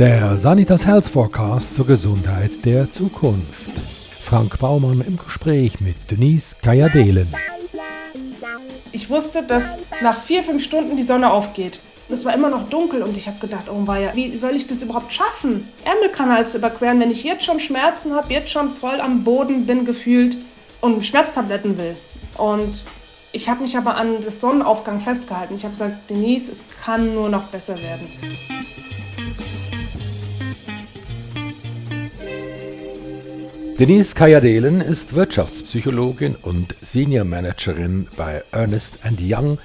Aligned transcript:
Der 0.00 0.38
Sanitas 0.38 0.86
Health 0.86 1.08
Forecast 1.08 1.74
zur 1.74 1.86
Gesundheit 1.86 2.64
der 2.64 2.90
Zukunft. 2.90 3.70
Frank 4.22 4.58
Baumann 4.58 5.02
im 5.02 5.18
Gespräch 5.18 5.78
mit 5.82 5.94
Denise 6.10 6.56
Kajadelen. 6.62 7.28
Ich 8.92 9.10
wusste, 9.10 9.42
dass 9.42 9.76
nach 10.00 10.18
vier, 10.18 10.42
fünf 10.42 10.64
Stunden 10.64 10.96
die 10.96 11.02
Sonne 11.02 11.30
aufgeht. 11.30 11.82
Es 12.08 12.24
war 12.24 12.32
immer 12.32 12.48
noch 12.48 12.70
dunkel 12.70 13.02
und 13.02 13.14
ich 13.18 13.26
habe 13.26 13.40
gedacht, 13.40 13.64
oh 13.70 13.86
weia, 13.86 14.12
wie 14.14 14.34
soll 14.38 14.56
ich 14.56 14.66
das 14.66 14.80
überhaupt 14.80 15.12
schaffen, 15.12 15.68
Ärmelkanal 15.84 16.46
zu 16.46 16.56
überqueren, 16.56 16.98
wenn 16.98 17.10
ich 17.10 17.22
jetzt 17.22 17.44
schon 17.44 17.60
Schmerzen 17.60 18.14
habe, 18.14 18.32
jetzt 18.32 18.48
schon 18.48 18.72
voll 18.72 19.02
am 19.02 19.22
Boden 19.22 19.66
bin 19.66 19.84
gefühlt 19.84 20.38
und 20.80 21.04
Schmerztabletten 21.04 21.76
will. 21.76 21.94
Und 22.38 22.86
ich 23.32 23.50
habe 23.50 23.62
mich 23.62 23.76
aber 23.76 23.96
an 23.96 24.22
das 24.24 24.40
Sonnenaufgang 24.40 25.02
festgehalten. 25.02 25.56
Ich 25.56 25.64
habe 25.64 25.72
gesagt, 25.72 26.08
Denise, 26.08 26.50
es 26.50 26.64
kann 26.82 27.12
nur 27.12 27.28
noch 27.28 27.48
besser 27.48 27.76
werden. 27.76 28.08
Denise 33.80 34.14
Kajadelen 34.14 34.82
ist 34.82 35.14
Wirtschaftspsychologin 35.14 36.36
und 36.42 36.74
Senior 36.82 37.24
Managerin 37.24 38.08
bei 38.14 38.44
Ernest 38.52 38.98
Young 39.18 39.56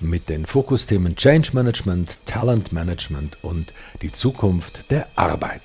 mit 0.00 0.28
den 0.28 0.46
Fokusthemen 0.46 1.16
Change 1.16 1.50
Management, 1.54 2.18
Talent 2.24 2.70
Management 2.72 3.36
und 3.42 3.72
die 4.00 4.12
Zukunft 4.12 4.92
der 4.92 5.08
Arbeit. 5.16 5.62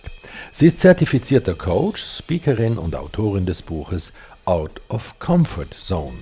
Sie 0.52 0.66
ist 0.66 0.80
zertifizierter 0.80 1.53
Coach, 1.53 2.02
Speakerin 2.02 2.80
und 2.80 2.95
Autorin 2.95 3.45
des 3.45 3.62
Buches 3.62 4.12
Out 4.45 4.81
of 4.89 5.20
Comfort 5.20 5.70
Zone. 5.70 6.17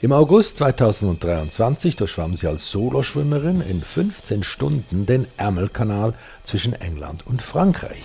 Im 0.00 0.10
August 0.10 0.56
2023 0.56 1.94
durchschwamm 1.94 2.34
sie 2.34 2.48
als 2.48 2.72
Soloschwimmerin 2.72 3.60
in 3.60 3.80
15 3.80 4.42
Stunden 4.42 5.06
den 5.06 5.28
Ärmelkanal 5.36 6.14
zwischen 6.42 6.72
England 6.72 7.24
und 7.28 7.42
Frankreich. 7.42 8.02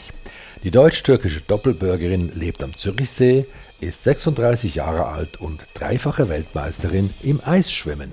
Die 0.63 0.71
deutsch-türkische 0.71 1.41
Doppelbürgerin 1.41 2.31
lebt 2.33 2.63
am 2.63 2.75
Zürichsee, 2.75 3.45
ist 3.79 4.03
36 4.03 4.75
Jahre 4.75 5.05
alt 5.05 5.39
und 5.39 5.65
dreifache 5.75 6.29
Weltmeisterin 6.29 7.13
im 7.21 7.41
Eisschwimmen. 7.45 8.11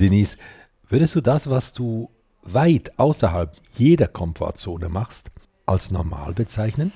Denise, 0.00 0.38
würdest 0.88 1.14
du 1.14 1.20
das, 1.20 1.48
was 1.48 1.72
du 1.72 2.10
weit 2.42 2.98
außerhalb 2.98 3.54
jeder 3.76 4.08
Komfortzone 4.08 4.88
machst, 4.88 5.30
als 5.66 5.92
normal 5.92 6.32
bezeichnen? 6.32 6.92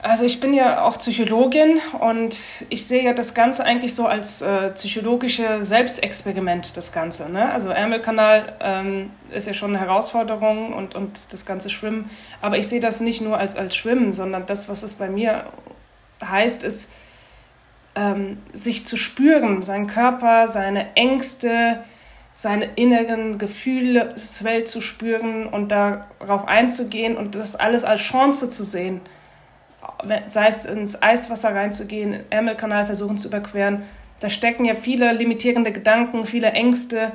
Also 0.00 0.24
ich 0.24 0.38
bin 0.38 0.54
ja 0.54 0.84
auch 0.84 0.96
Psychologin 0.98 1.80
und 2.00 2.38
ich 2.68 2.86
sehe 2.86 3.02
ja 3.02 3.14
das 3.14 3.34
Ganze 3.34 3.64
eigentlich 3.64 3.96
so 3.96 4.06
als 4.06 4.42
äh, 4.42 4.70
psychologische 4.70 5.64
Selbstexperiment, 5.64 6.76
das 6.76 6.92
Ganze. 6.92 7.28
Ne? 7.28 7.50
Also 7.50 7.70
Ärmelkanal 7.70 8.56
ähm, 8.60 9.10
ist 9.32 9.48
ja 9.48 9.54
schon 9.54 9.74
eine 9.74 9.80
Herausforderung 9.84 10.72
und, 10.72 10.94
und 10.94 11.32
das 11.32 11.44
ganze 11.44 11.68
Schwimmen. 11.68 12.10
Aber 12.40 12.58
ich 12.58 12.68
sehe 12.68 12.78
das 12.78 13.00
nicht 13.00 13.20
nur 13.20 13.38
als, 13.38 13.56
als 13.56 13.74
Schwimmen, 13.74 14.12
sondern 14.12 14.46
das, 14.46 14.68
was 14.68 14.84
es 14.84 14.94
bei 14.94 15.08
mir 15.08 15.46
heißt, 16.24 16.62
ist, 16.62 16.92
ähm, 17.96 18.38
sich 18.52 18.86
zu 18.86 18.96
spüren, 18.96 19.62
seinen 19.62 19.88
Körper, 19.88 20.46
seine 20.46 20.94
Ängste, 20.94 21.82
seine 22.32 22.66
inneren 22.76 23.38
Gefühlswelt 23.38 24.68
zu 24.68 24.80
spüren 24.80 25.48
und 25.48 25.72
darauf 25.72 26.46
einzugehen 26.46 27.16
und 27.16 27.34
das 27.34 27.56
alles 27.56 27.82
als 27.82 28.00
Chance 28.02 28.48
zu 28.48 28.62
sehen 28.62 29.00
sei 30.26 30.46
es 30.46 30.64
ins 30.64 31.02
Eiswasser 31.02 31.54
reinzugehen, 31.54 32.20
Ärmelkanal 32.30 32.86
versuchen 32.86 33.18
zu 33.18 33.28
überqueren. 33.28 33.82
Da 34.20 34.30
stecken 34.30 34.64
ja 34.64 34.74
viele 34.74 35.12
limitierende 35.12 35.72
Gedanken, 35.72 36.24
viele 36.24 36.50
Ängste. 36.50 37.12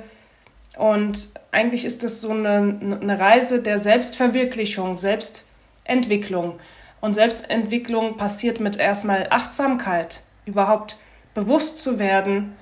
Und 0.77 1.29
eigentlich 1.51 1.85
ist 1.85 2.03
das 2.03 2.21
so 2.21 2.31
eine, 2.31 2.97
eine 3.01 3.19
Reise 3.19 3.61
der 3.61 3.79
Selbstverwirklichung, 3.79 4.97
Selbstentwicklung. 4.97 6.59
Und 7.01 7.13
Selbstentwicklung 7.13 8.17
passiert 8.17 8.59
mit 8.59 8.77
erstmal 8.77 9.27
Achtsamkeit, 9.29 10.21
überhaupt 10.45 10.97
bewusst 11.33 11.77
zu 11.79 11.99
werden, 11.99 12.55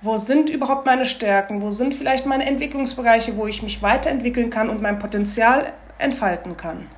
wo 0.00 0.16
sind 0.16 0.50
überhaupt 0.50 0.86
meine 0.86 1.04
Stärken, 1.04 1.62
wo 1.62 1.70
sind 1.70 1.94
vielleicht 1.94 2.26
meine 2.26 2.46
Entwicklungsbereiche, 2.46 3.36
wo 3.36 3.46
ich 3.46 3.62
mich 3.62 3.82
weiterentwickeln 3.82 4.50
kann 4.50 4.68
und 4.68 4.82
mein 4.82 4.98
Potenzial 4.98 5.72
entfalten 5.98 6.56
kann. 6.56 6.88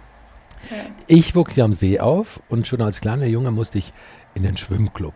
Ich 1.06 1.34
wuchs 1.34 1.56
ja 1.56 1.64
am 1.64 1.72
See 1.72 2.00
auf 2.00 2.40
und 2.48 2.66
schon 2.66 2.82
als 2.82 3.00
kleiner 3.00 3.26
Junge 3.26 3.50
musste 3.50 3.78
ich 3.78 3.92
in 4.34 4.42
den 4.42 4.56
Schwimmclub. 4.56 5.14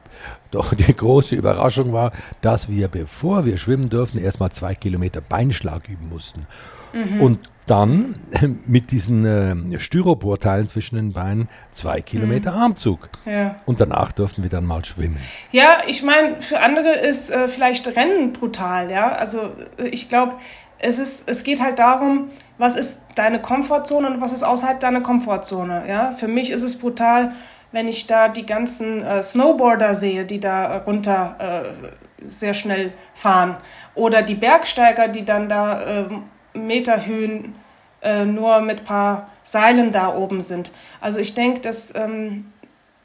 Doch 0.50 0.74
die 0.74 0.94
große 0.94 1.34
Überraschung 1.34 1.92
war, 1.92 2.12
dass 2.40 2.68
wir, 2.68 2.88
bevor 2.88 3.44
wir 3.44 3.58
schwimmen 3.58 3.88
durften, 3.88 4.18
erstmal 4.18 4.50
zwei 4.52 4.74
Kilometer 4.74 5.20
Beinschlag 5.20 5.88
üben 5.88 6.08
mussten. 6.08 6.46
Mhm. 6.92 7.20
Und 7.20 7.38
dann 7.66 8.16
mit 8.66 8.90
diesen 8.90 9.24
äh, 9.24 9.78
Styroporteilen 9.78 10.68
zwischen 10.68 10.96
den 10.96 11.12
Beinen 11.12 11.48
zwei 11.70 12.00
Kilometer 12.00 12.52
mhm. 12.52 12.58
Armzug. 12.58 13.08
Ja. 13.26 13.56
Und 13.66 13.80
danach 13.80 14.12
durften 14.12 14.42
wir 14.42 14.50
dann 14.50 14.64
mal 14.64 14.84
schwimmen. 14.84 15.18
Ja, 15.52 15.82
ich 15.86 16.02
meine, 16.02 16.40
für 16.40 16.60
andere 16.60 16.94
ist 16.94 17.30
äh, 17.30 17.48
vielleicht 17.48 17.86
Rennen 17.88 18.32
brutal, 18.32 18.90
ja. 18.90 19.12
Also 19.12 19.50
äh, 19.78 19.88
ich 19.88 20.08
glaube, 20.08 20.36
es, 20.78 20.98
ist, 20.98 21.28
es 21.28 21.42
geht 21.42 21.60
halt 21.60 21.78
darum, 21.78 22.30
was 22.58 22.76
ist 22.76 23.02
deine 23.14 23.40
Komfortzone 23.40 24.08
und 24.08 24.20
was 24.20 24.32
ist 24.32 24.42
außerhalb 24.42 24.80
deiner 24.80 25.00
Komfortzone. 25.00 25.88
Ja? 25.88 26.12
Für 26.12 26.28
mich 26.28 26.50
ist 26.50 26.62
es 26.62 26.78
brutal, 26.78 27.32
wenn 27.72 27.88
ich 27.88 28.06
da 28.06 28.28
die 28.28 28.46
ganzen 28.46 29.02
äh, 29.02 29.22
Snowboarder 29.22 29.94
sehe, 29.94 30.24
die 30.24 30.40
da 30.40 30.78
runter 30.78 31.36
äh, 31.38 32.28
sehr 32.28 32.54
schnell 32.54 32.92
fahren. 33.14 33.56
Oder 33.94 34.22
die 34.22 34.34
Bergsteiger, 34.34 35.08
die 35.08 35.24
dann 35.24 35.48
da 35.48 35.82
äh, 35.82 36.08
Meterhöhen 36.54 37.54
äh, 38.02 38.24
nur 38.24 38.60
mit 38.60 38.84
paar 38.84 39.30
Seilen 39.42 39.92
da 39.92 40.14
oben 40.14 40.40
sind. 40.40 40.72
Also 41.00 41.20
ich 41.20 41.34
denke, 41.34 41.60
dass 41.60 41.94
ähm, 41.94 42.52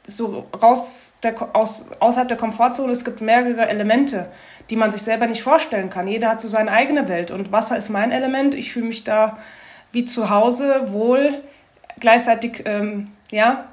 so 0.06 0.46
raus 0.60 1.16
der, 1.22 1.34
aus, 1.54 1.92
außerhalb 2.00 2.28
der 2.28 2.36
Komfortzone, 2.36 2.92
es 2.92 3.04
gibt 3.04 3.20
mehrere 3.20 3.68
Elemente 3.68 4.28
die 4.70 4.76
man 4.76 4.90
sich 4.90 5.02
selber 5.02 5.26
nicht 5.26 5.42
vorstellen 5.42 5.90
kann. 5.90 6.06
Jeder 6.06 6.30
hat 6.30 6.40
so 6.40 6.48
seine 6.48 6.70
eigene 6.70 7.08
Welt 7.08 7.30
und 7.30 7.52
Wasser 7.52 7.76
ist 7.76 7.90
mein 7.90 8.12
Element. 8.12 8.54
Ich 8.54 8.72
fühle 8.72 8.86
mich 8.86 9.04
da 9.04 9.38
wie 9.92 10.04
zu 10.04 10.30
Hause 10.30 10.92
wohl. 10.92 11.42
Gleichzeitig, 12.00 12.62
ähm, 12.66 13.06
ja, 13.30 13.66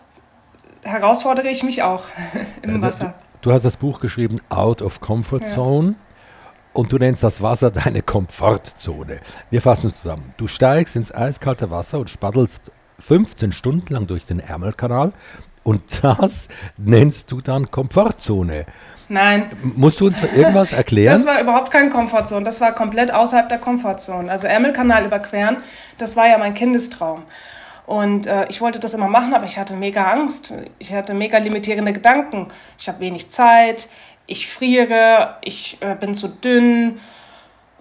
herausfordere 0.84 1.50
ich 1.50 1.64
mich 1.64 1.84
auch 1.84 2.04
im 2.62 2.82
Wasser. 2.82 3.14
Du, 3.42 3.52
hast 3.52 3.66
das 3.66 3.78
Buch 3.78 4.00
geschrieben, 4.00 4.40
Out 4.50 4.82
of 4.82 5.00
Comfort 5.00 5.46
Zone. 5.46 5.90
Ja. 5.90 5.96
Und 6.74 6.94
du 6.94 6.98
nennst 6.98 7.24
das 7.24 7.42
Wasser 7.42 7.70
deine 7.70 8.02
Komfortzone. 8.02 9.20
Wir 9.50 9.62
fassen 9.62 9.88
es 9.88 10.02
zusammen. 10.02 10.34
Du 10.38 10.48
steigst 10.48 10.96
ins 10.96 11.14
eiskalte 11.14 11.70
Wasser 11.70 12.00
und 12.00 12.10
spaddelst 12.10 12.72
15 13.00 13.52
Stunden 13.52 13.94
lang 13.94 14.08
durch 14.08 14.26
den 14.26 14.40
Ärmelkanal. 14.40 15.12
Und 15.64 16.04
das 16.04 16.48
nennst 16.78 17.32
du 17.32 17.42
dann 17.42 17.72
Komfortzone. 17.72 18.66
Nein. 19.12 19.50
Musst 19.62 20.00
du 20.00 20.08
uns 20.08 20.24
irgendwas 20.24 20.72
erklären? 20.82 21.12
Das 21.12 21.26
war 21.26 21.42
überhaupt 21.42 21.70
keine 21.70 21.90
Komfortzone. 21.90 22.46
Das 22.46 22.62
war 22.62 22.72
komplett 22.72 23.14
außerhalb 23.14 23.50
der 23.50 23.58
Komfortzone. 23.58 24.32
Also 24.32 24.48
Ärmelkanal 24.48 25.04
überqueren, 25.04 25.58
das 25.98 26.16
war 26.16 26.30
ja 26.30 26.38
mein 26.38 26.54
Kindestraum. 26.54 27.24
Und 27.86 28.26
äh, 28.26 28.48
ich 28.48 28.62
wollte 28.62 28.80
das 28.80 28.94
immer 28.94 29.10
machen, 29.10 29.34
aber 29.34 29.44
ich 29.44 29.60
hatte 29.60 29.76
mega 29.76 30.10
Angst. 30.10 30.54
Ich 30.80 30.94
hatte 30.94 31.14
mega 31.14 31.40
limitierende 31.40 31.92
Gedanken. 31.92 32.48
Ich 32.80 32.88
habe 32.88 33.02
wenig 33.02 33.30
Zeit, 33.32 33.90
ich 34.28 34.48
friere, 34.48 35.36
ich 35.42 35.78
äh, 35.82 35.94
bin 35.96 36.16
zu 36.16 36.30
dünn. 36.30 37.02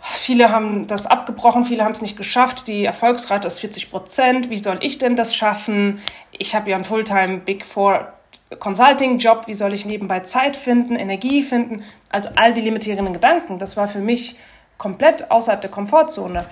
Viele 0.03 0.51
haben 0.51 0.89
das 0.89 1.07
abgebrochen, 1.07 1.65
viele 1.65 1.85
haben 1.85 1.93
es 1.93 2.03
nicht 2.03 2.17
geschafft. 2.17 2.67
Die 2.67 2.87
Erfolgsrate 2.87 3.47
ist 3.47 3.61
40 3.61 3.93
Prozent. 3.93 4.51
Wie 4.51 4.57
soll 4.57 4.79
ich 4.81 4.99
denn 4.99 5.15
das 5.15 5.37
schaffen? 5.37 6.01
Ich 6.33 6.57
habe 6.57 6.71
ja 6.71 6.75
einen 6.75 6.85
Fulltime 6.85 7.39
Big 7.39 7.65
Four 7.65 8.15
Consulting-Job, 8.59 9.47
wie 9.47 9.55
soll 9.55 9.72
ich 9.72 9.87
nebenbei 9.87 10.21
Zeit 10.21 10.56
finden, 10.56 10.97
Energie 10.97 11.43
finden, 11.43 11.84
also 12.09 12.31
all 12.34 12.53
die 12.53 12.61
limitierenden 12.61 13.15
Gedanken, 13.15 13.59
das 13.59 13.77
war 13.77 13.87
für 13.87 14.00
mich 14.00 14.37
komplett 14.77 15.31
außerhalb 15.31 15.61
der 15.61 15.70
Komfortzone. 15.70 16.47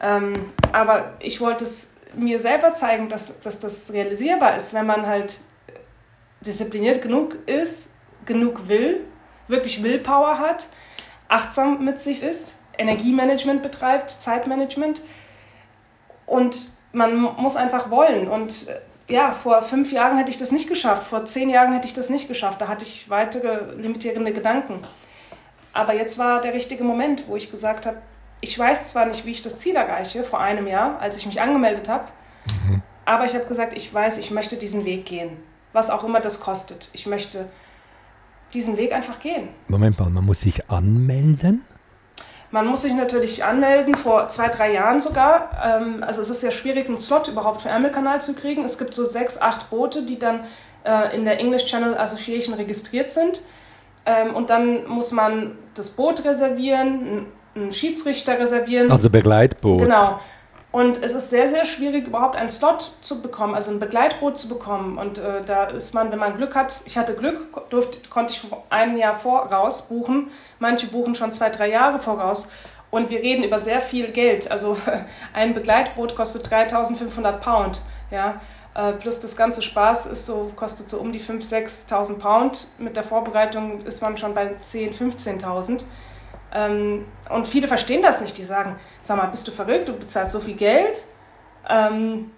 Ähm, 0.00 0.52
aber 0.72 1.14
ich 1.20 1.40
wollte 1.40 1.64
es 1.64 1.94
mir 2.14 2.38
selber 2.38 2.72
zeigen, 2.74 3.08
dass, 3.08 3.40
dass 3.40 3.58
das 3.58 3.92
realisierbar 3.92 4.56
ist, 4.56 4.74
wenn 4.74 4.86
man 4.86 5.06
halt 5.06 5.38
diszipliniert 6.44 7.00
genug 7.00 7.36
ist, 7.46 7.90
genug 8.26 8.68
will, 8.68 9.00
wirklich 9.48 9.82
Willpower 9.82 10.38
hat, 10.38 10.68
achtsam 11.28 11.84
mit 11.84 12.00
sich 12.00 12.22
ist, 12.22 12.60
Energiemanagement 12.76 13.62
betreibt, 13.62 14.10
Zeitmanagement. 14.10 15.02
Und 16.26 16.70
man 16.92 17.14
muss 17.14 17.56
einfach 17.56 17.90
wollen. 17.90 18.28
Und 18.28 18.66
ja, 19.08 19.32
vor 19.32 19.62
fünf 19.62 19.92
Jahren 19.92 20.16
hätte 20.16 20.30
ich 20.30 20.36
das 20.36 20.52
nicht 20.52 20.68
geschafft, 20.68 21.04
vor 21.04 21.24
zehn 21.24 21.50
Jahren 21.50 21.72
hätte 21.72 21.86
ich 21.86 21.92
das 21.92 22.10
nicht 22.10 22.28
geschafft. 22.28 22.60
Da 22.60 22.68
hatte 22.68 22.84
ich 22.84 23.10
weitere 23.10 23.74
limitierende 23.74 24.32
Gedanken. 24.32 24.80
Aber 25.72 25.94
jetzt 25.94 26.18
war 26.18 26.40
der 26.40 26.54
richtige 26.54 26.84
Moment, 26.84 27.24
wo 27.28 27.36
ich 27.36 27.50
gesagt 27.50 27.86
habe, 27.86 28.00
ich 28.40 28.58
weiß 28.58 28.88
zwar 28.88 29.06
nicht, 29.06 29.26
wie 29.26 29.30
ich 29.30 29.42
das 29.42 29.58
Ziel 29.58 29.74
erreiche, 29.76 30.22
vor 30.22 30.40
einem 30.40 30.66
Jahr, 30.66 31.00
als 31.00 31.16
ich 31.16 31.26
mich 31.26 31.40
angemeldet 31.40 31.88
habe, 31.88 32.04
mhm. 32.66 32.82
aber 33.04 33.24
ich 33.24 33.34
habe 33.34 33.46
gesagt, 33.46 33.74
ich 33.74 33.92
weiß, 33.92 34.18
ich 34.18 34.30
möchte 34.30 34.56
diesen 34.56 34.84
Weg 34.84 35.06
gehen, 35.06 35.38
was 35.72 35.90
auch 35.90 36.04
immer 36.04 36.20
das 36.20 36.40
kostet. 36.40 36.90
Ich 36.92 37.06
möchte 37.06 37.50
diesen 38.52 38.76
Weg 38.76 38.92
einfach 38.92 39.18
gehen. 39.18 39.48
Moment 39.66 39.98
mal, 39.98 40.10
man 40.10 40.24
muss 40.24 40.42
sich 40.42 40.70
anmelden? 40.70 41.62
Man 42.54 42.68
muss 42.68 42.82
sich 42.82 42.94
natürlich 42.94 43.42
anmelden, 43.42 43.96
vor 43.96 44.28
zwei, 44.28 44.46
drei 44.46 44.74
Jahren 44.74 45.00
sogar. 45.00 45.50
Ähm, 45.60 46.04
also 46.06 46.20
es 46.20 46.30
ist 46.30 46.40
sehr 46.40 46.52
schwierig, 46.52 46.86
einen 46.86 47.00
Slot 47.00 47.26
überhaupt 47.26 47.62
für 47.62 47.68
Ärmelkanal 47.68 48.20
zu 48.20 48.32
kriegen. 48.32 48.62
Es 48.62 48.78
gibt 48.78 48.94
so 48.94 49.04
sechs, 49.04 49.40
acht 49.40 49.70
Boote, 49.70 50.04
die 50.04 50.20
dann 50.20 50.44
äh, 50.84 51.16
in 51.16 51.24
der 51.24 51.40
English 51.40 51.64
Channel 51.64 51.98
Association 51.98 52.54
registriert 52.54 53.10
sind. 53.10 53.40
Ähm, 54.06 54.36
und 54.36 54.50
dann 54.50 54.86
muss 54.86 55.10
man 55.10 55.58
das 55.74 55.90
Boot 55.90 56.24
reservieren, 56.24 57.26
einen 57.56 57.72
Schiedsrichter 57.72 58.38
reservieren. 58.38 58.92
Also 58.92 59.10
Begleitboot. 59.10 59.80
Genau. 59.80 60.20
Und 60.74 61.04
es 61.04 61.14
ist 61.14 61.30
sehr, 61.30 61.46
sehr 61.46 61.66
schwierig, 61.66 62.08
überhaupt 62.08 62.34
einen 62.34 62.50
Slot 62.50 62.94
zu 63.00 63.22
bekommen, 63.22 63.54
also 63.54 63.70
ein 63.70 63.78
Begleitboot 63.78 64.36
zu 64.36 64.48
bekommen. 64.48 64.98
Und 64.98 65.18
äh, 65.18 65.44
da 65.44 65.66
ist 65.66 65.94
man, 65.94 66.10
wenn 66.10 66.18
man 66.18 66.36
Glück 66.36 66.56
hat, 66.56 66.80
ich 66.84 66.98
hatte 66.98 67.14
Glück, 67.14 67.70
durfte, 67.70 68.08
konnte 68.08 68.34
ich 68.34 68.44
ein 68.70 68.96
Jahr 68.96 69.14
voraus 69.14 69.82
buchen. 69.88 70.32
Manche 70.58 70.88
buchen 70.88 71.14
schon 71.14 71.32
zwei, 71.32 71.50
drei 71.50 71.70
Jahre 71.70 72.00
voraus. 72.00 72.50
Und 72.90 73.08
wir 73.08 73.20
reden 73.20 73.44
über 73.44 73.60
sehr 73.60 73.80
viel 73.80 74.10
Geld. 74.10 74.50
Also 74.50 74.76
ein 75.32 75.54
Begleitboot 75.54 76.16
kostet 76.16 76.50
3500 76.50 77.40
Pound. 77.40 77.80
Ja, 78.10 78.40
äh, 78.74 78.94
plus 78.94 79.20
das 79.20 79.36
ganze 79.36 79.62
Spaß 79.62 80.06
ist 80.06 80.26
so, 80.26 80.50
kostet 80.56 80.90
so 80.90 80.98
um 80.98 81.12
die 81.12 81.20
5.000, 81.20 81.88
6.000 81.88 82.18
Pound. 82.18 82.66
Mit 82.78 82.96
der 82.96 83.04
Vorbereitung 83.04 83.82
ist 83.82 84.02
man 84.02 84.16
schon 84.16 84.34
bei 84.34 84.48
10.000, 84.48 85.38
15.000. 85.38 85.84
Ähm, 86.54 87.04
und 87.30 87.48
viele 87.48 87.68
verstehen 87.68 88.00
das 88.00 88.20
nicht. 88.20 88.38
Die 88.38 88.44
sagen, 88.44 88.78
sag 89.02 89.16
mal, 89.16 89.26
bist 89.26 89.46
du 89.46 89.52
verrückt? 89.52 89.88
Du 89.88 89.92
bezahlst 89.92 90.32
so 90.32 90.40
viel 90.40 90.54
Geld. 90.54 91.04
Ähm, 91.68 92.30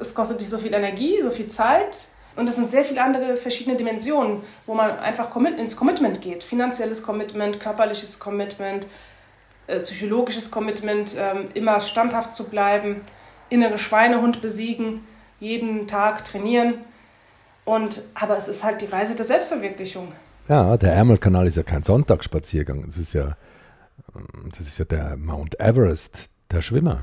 es 0.00 0.14
kostet 0.14 0.40
dich 0.40 0.48
so 0.48 0.58
viel 0.58 0.74
Energie, 0.74 1.20
so 1.22 1.30
viel 1.30 1.48
Zeit. 1.48 2.08
Und 2.36 2.48
es 2.48 2.54
sind 2.54 2.68
sehr 2.70 2.84
viele 2.84 3.02
andere 3.02 3.36
verschiedene 3.36 3.76
Dimensionen, 3.76 4.42
wo 4.64 4.72
man 4.72 4.98
einfach 4.98 5.34
ins 5.36 5.76
Commitment 5.76 6.20
geht. 6.20 6.44
Finanzielles 6.44 7.02
Commitment, 7.02 7.58
körperliches 7.58 8.20
Commitment, 8.20 8.86
äh, 9.66 9.80
psychologisches 9.80 10.50
Commitment, 10.50 11.16
ähm, 11.18 11.48
immer 11.54 11.80
standhaft 11.80 12.32
zu 12.34 12.48
bleiben, 12.48 13.00
innere 13.50 13.76
Schweinehund 13.76 14.40
besiegen, 14.40 15.06
jeden 15.40 15.88
Tag 15.88 16.24
trainieren. 16.24 16.84
Und, 17.64 18.02
aber 18.14 18.36
es 18.36 18.46
ist 18.46 18.62
halt 18.62 18.80
die 18.80 18.86
Reise 18.86 19.14
der 19.14 19.24
Selbstverwirklichung. 19.24 20.12
Ja, 20.48 20.76
der 20.76 20.94
Ärmelkanal 20.94 21.46
ist 21.46 21.56
ja 21.56 21.62
kein 21.62 21.82
Sonntagsspaziergang. 21.82 22.84
Das 22.86 22.96
ist 22.96 23.12
ja, 23.12 23.36
das 24.56 24.66
ist 24.66 24.78
ja 24.78 24.84
der 24.84 25.16
Mount 25.16 25.60
Everest 25.60 26.30
der 26.50 26.62
Schwimmer. 26.62 27.00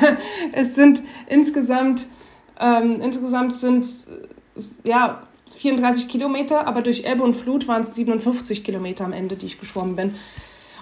es 0.52 0.74
sind 0.74 1.02
insgesamt, 1.26 2.06
ähm, 2.58 3.00
insgesamt 3.02 3.52
sind 3.52 3.86
ja 4.84 5.22
34 5.56 6.08
Kilometer, 6.08 6.66
aber 6.66 6.82
durch 6.82 7.04
Ebbe 7.04 7.22
und 7.22 7.34
Flut 7.34 7.68
waren 7.68 7.82
es 7.82 7.94
57 7.94 8.64
Kilometer 8.64 9.04
am 9.04 9.12
Ende, 9.12 9.36
die 9.36 9.46
ich 9.46 9.60
geschwommen 9.60 9.96
bin. 9.96 10.14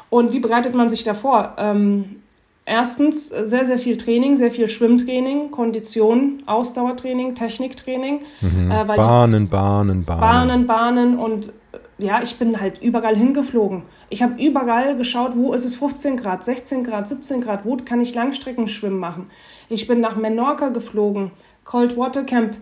Und 0.09 0.33
wie 0.33 0.41
bereitet 0.41 0.75
man 0.75 0.89
sich 0.89 1.03
davor? 1.03 1.55
Ähm, 1.59 2.23
erstens 2.65 3.29
sehr, 3.29 3.65
sehr 3.65 3.79
viel 3.79 3.97
Training, 3.97 4.37
sehr 4.37 4.53
viel 4.53 4.69
Schwimmtraining, 4.69 5.51
Kondition, 5.51 6.45
Ausdauertraining, 6.47 7.35
Techniktraining. 7.35 8.21
Mhm. 8.41 8.71
Äh, 8.71 8.85
Bahnen, 8.85 9.49
Bahnen, 9.49 10.05
Bahnen. 10.05 10.21
Bahnen, 10.21 10.67
Bahnen 10.67 11.19
und 11.19 11.53
ja, 11.99 12.23
ich 12.23 12.39
bin 12.39 12.61
halt 12.61 12.83
überall 12.83 13.17
hingeflogen. 13.17 13.83
Ich 14.11 14.23
habe 14.23 14.43
überall 14.43 14.97
geschaut, 14.97 15.35
wo 15.35 15.53
ist 15.55 15.65
es 15.65 15.77
15 15.77 16.17
Grad, 16.17 16.45
16 16.45 16.85
Grad, 16.85 17.09
17 17.09 17.41
Grad, 17.41 17.65
wo 17.65 17.77
kann 17.77 18.01
ich 18.01 18.15
Langstreckenschwimmen 18.15 18.99
machen. 18.99 19.31
Ich 19.69 19.87
bin 19.87 20.01
nach 20.01 20.17
Menorca 20.17 20.69
geflogen, 20.69 21.31
Cold 21.65 21.97
Water 21.97 22.25
Camp. 22.25 22.57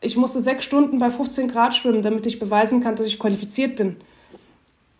Ich 0.00 0.16
musste 0.16 0.40
sechs 0.40 0.64
Stunden 0.64 0.98
bei 0.98 1.10
15 1.10 1.48
Grad 1.48 1.74
schwimmen, 1.74 2.00
damit 2.00 2.26
ich 2.26 2.38
beweisen 2.38 2.80
kann, 2.80 2.96
dass 2.96 3.06
ich 3.06 3.18
qualifiziert 3.18 3.76
bin. 3.76 3.96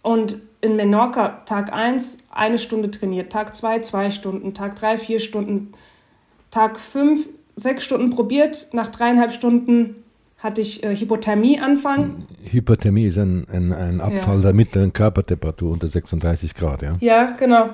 Und 0.02 0.42
in 0.60 0.76
Menorca 0.76 1.42
Tag 1.46 1.72
1 1.72 2.28
eine 2.30 2.58
Stunde 2.58 2.90
trainiert, 2.90 3.32
Tag 3.32 3.54
2 3.54 3.80
zwei 3.80 4.10
Stunden, 4.10 4.52
Tag 4.52 4.76
3 4.76 4.98
vier 4.98 5.20
Stunden, 5.20 5.72
Tag 6.50 6.78
5 6.78 7.28
sechs 7.56 7.84
Stunden 7.84 8.10
probiert, 8.10 8.68
nach 8.72 8.88
dreieinhalb 8.88 9.32
Stunden 9.32 10.02
hatte 10.40 10.62
ich 10.62 10.82
äh, 10.82 10.96
Hypothermie-Anfang. 10.96 12.26
Hypothermie 12.42 13.04
ist 13.04 13.18
ein, 13.18 13.46
ein, 13.50 13.72
ein 13.72 14.00
Abfall 14.00 14.36
ja. 14.36 14.42
der 14.42 14.52
mittleren 14.54 14.92
Körpertemperatur 14.92 15.70
unter 15.70 15.86
36 15.86 16.54
Grad, 16.54 16.82
ja? 16.82 16.94
Ja, 17.00 17.30
genau. 17.32 17.70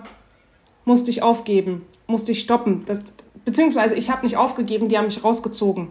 Musste 0.84 1.10
ich 1.10 1.22
aufgeben, 1.22 1.82
musste 2.06 2.32
ich 2.32 2.40
stoppen. 2.40 2.82
Das, 2.86 3.02
beziehungsweise 3.44 3.94
ich 3.94 4.10
habe 4.10 4.24
nicht 4.24 4.36
aufgegeben, 4.36 4.88
die 4.88 4.98
haben 4.98 5.06
mich 5.06 5.22
rausgezogen. 5.22 5.88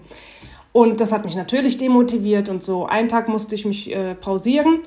Und 0.73 0.99
das 0.99 1.13
hat 1.13 1.23
mich 1.23 1.35
natürlich 1.35 1.77
demotiviert 1.77 2.49
und 2.49 2.61
so. 2.61 2.85
Einen 2.85 3.07
Tag 3.07 3.29
musste 3.29 3.55
ich 3.55 3.65
mich 3.65 3.95
äh, 3.95 4.13
pausieren. 4.13 4.79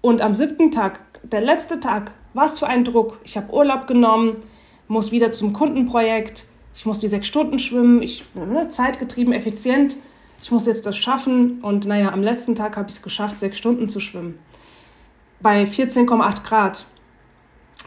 Und 0.00 0.20
am 0.20 0.34
siebten 0.34 0.72
Tag, 0.72 1.00
der 1.22 1.40
letzte 1.40 1.78
Tag, 1.78 2.12
was 2.34 2.58
für 2.58 2.66
ein 2.66 2.84
Druck. 2.84 3.20
Ich 3.22 3.36
habe 3.36 3.52
Urlaub 3.52 3.86
genommen, 3.86 4.38
muss 4.88 5.12
wieder 5.12 5.30
zum 5.30 5.52
Kundenprojekt. 5.52 6.46
Ich 6.74 6.86
muss 6.86 6.98
die 6.98 7.06
sechs 7.06 7.28
Stunden 7.28 7.60
schwimmen, 7.60 8.02
ich 8.02 8.24
ne, 8.34 8.68
zeitgetrieben, 8.70 9.32
effizient 9.32 9.96
ich 10.42 10.50
muss 10.50 10.66
jetzt 10.66 10.84
das 10.86 10.96
schaffen. 10.96 11.60
Und 11.62 11.86
naja, 11.86 12.12
am 12.12 12.22
letzten 12.22 12.54
Tag 12.54 12.76
habe 12.76 12.88
ich 12.88 12.96
es 12.96 13.02
geschafft, 13.02 13.38
sechs 13.38 13.56
Stunden 13.56 13.88
zu 13.88 14.00
schwimmen. 14.00 14.38
Bei 15.40 15.64
14,8 15.64 16.42
Grad. 16.42 16.84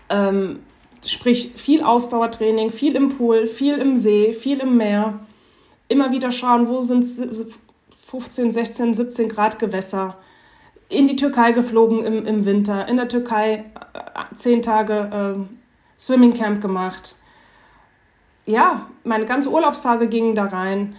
Ähm, 0.10 0.60
sprich, 1.06 1.54
viel 1.58 1.84
Ausdauertraining, 1.84 2.72
viel 2.72 2.96
im 2.96 3.18
Pool, 3.18 3.46
viel 3.46 3.78
im 3.78 3.98
See, 3.98 4.34
viel 4.34 4.60
im 4.60 4.78
Meer. 4.78 5.20
Immer 5.90 6.12
wieder 6.12 6.32
schauen, 6.32 6.68
wo 6.68 6.82
sind 6.82 7.06
15, 8.06 8.52
16, 8.52 8.94
17 8.94 9.30
Grad 9.30 9.60
Gewässer. 9.60 10.18
In 10.88 11.08
die 11.08 11.16
Türkei 11.16 11.52
geflogen 11.52 12.06
im, 12.06 12.26
im 12.26 12.46
Winter. 12.46 12.88
In 12.88 12.96
der 12.96 13.10
Türkei 13.10 13.66
äh, 13.94 14.36
zehn 14.36 14.62
Tage 14.62 15.38
äh, 15.38 16.00
Swimming 16.00 16.34
Camp 16.34 16.62
gemacht. 16.62 17.16
Ja, 18.46 18.88
meine 19.04 19.26
ganzen 19.26 19.52
Urlaubstage 19.52 20.08
gingen 20.08 20.36
da 20.36 20.46
rein. 20.46 20.96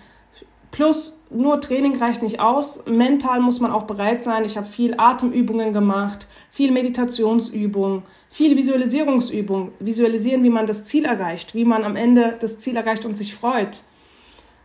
Plus 0.77 1.19
nur 1.31 1.59
Training 1.63 1.97
reicht 1.97 2.23
nicht 2.23 2.39
aus. 2.39 2.85
Mental 2.85 3.41
muss 3.41 3.61
man 3.61 3.71
auch 3.71 3.85
bereit 3.85 4.23
sein. 4.23 4.45
Ich 4.45 4.59
habe 4.59 4.67
viel 4.67 4.95
Atemübungen 4.99 5.73
gemacht, 5.73 6.29
viel 6.51 6.71
Meditationsübungen, 6.71 8.03
viel 8.29 8.59
Visualisierungsübungen. 8.59 9.73
Visualisieren, 9.81 10.43
wie 10.43 10.51
man 10.51 10.67
das 10.67 10.85
Ziel 10.85 11.07
erreicht, 11.07 11.55
wie 11.55 11.65
man 11.65 11.83
am 11.83 11.97
Ende 11.97 12.37
das 12.39 12.59
Ziel 12.59 12.77
erreicht 12.77 13.07
und 13.07 13.17
sich 13.17 13.35
freut. 13.35 13.81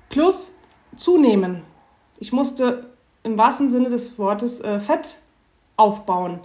Plus 0.10 0.60
zunehmen. 0.98 1.62
Ich 2.20 2.34
musste 2.34 2.90
im 3.24 3.38
wahrsten 3.38 3.70
Sinne 3.70 3.88
des 3.88 4.20
Wortes 4.20 4.60
äh, 4.60 4.80
Fett 4.80 5.20
aufbauen. 5.78 6.42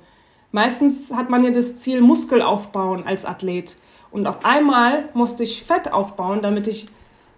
Meistens 0.52 1.10
hat 1.10 1.28
man 1.28 1.42
ja 1.42 1.50
das 1.50 1.74
Ziel 1.74 2.02
Muskel 2.02 2.40
aufbauen 2.40 3.02
als 3.04 3.24
Athlet. 3.24 3.78
Und 4.12 4.28
auf 4.28 4.44
einmal 4.44 5.08
musste 5.12 5.42
ich 5.42 5.64
Fett 5.64 5.92
aufbauen, 5.92 6.40
damit 6.40 6.68
ich 6.68 6.86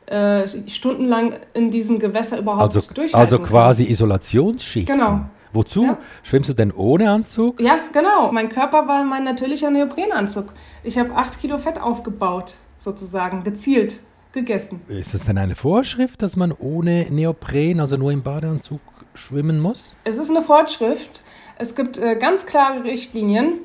äh, 0.08 0.46
stundenlang 0.68 1.34
in 1.54 1.70
diesem 1.70 1.98
Gewässer 1.98 2.38
überhaupt 2.38 2.74
also, 2.74 2.80
durchhalten 2.94 3.14
Also 3.14 3.38
quasi 3.38 3.84
kann. 3.84 3.92
Isolationsschicht. 3.92 4.88
Genau. 4.88 5.20
Wozu? 5.52 5.84
Ja. 5.84 5.98
Schwimmst 6.22 6.50
du 6.50 6.54
denn 6.54 6.72
ohne 6.72 7.10
Anzug? 7.10 7.60
Ja, 7.60 7.78
genau. 7.92 8.32
Mein 8.32 8.48
Körper 8.48 8.86
war 8.86 9.04
mein 9.04 9.24
natürlicher 9.24 9.70
Neoprenanzug. 9.70 10.52
Ich 10.84 10.98
habe 10.98 11.14
acht 11.14 11.40
Kilo 11.40 11.58
Fett 11.58 11.80
aufgebaut, 11.80 12.54
sozusagen, 12.78 13.44
gezielt 13.44 14.00
gegessen. 14.32 14.82
Ist 14.88 15.14
das 15.14 15.24
denn 15.24 15.38
eine 15.38 15.56
Vorschrift, 15.56 16.22
dass 16.22 16.36
man 16.36 16.52
ohne 16.52 17.06
Neopren, 17.10 17.80
also 17.80 17.96
nur 17.96 18.12
im 18.12 18.22
Badeanzug, 18.22 18.80
schwimmen 19.14 19.60
muss? 19.60 19.96
Es 20.04 20.18
ist 20.18 20.30
eine 20.30 20.42
Vorschrift. 20.42 21.22
Es 21.56 21.74
gibt 21.74 21.98
äh, 21.98 22.16
ganz 22.16 22.46
klare 22.46 22.84
Richtlinien. 22.84 23.60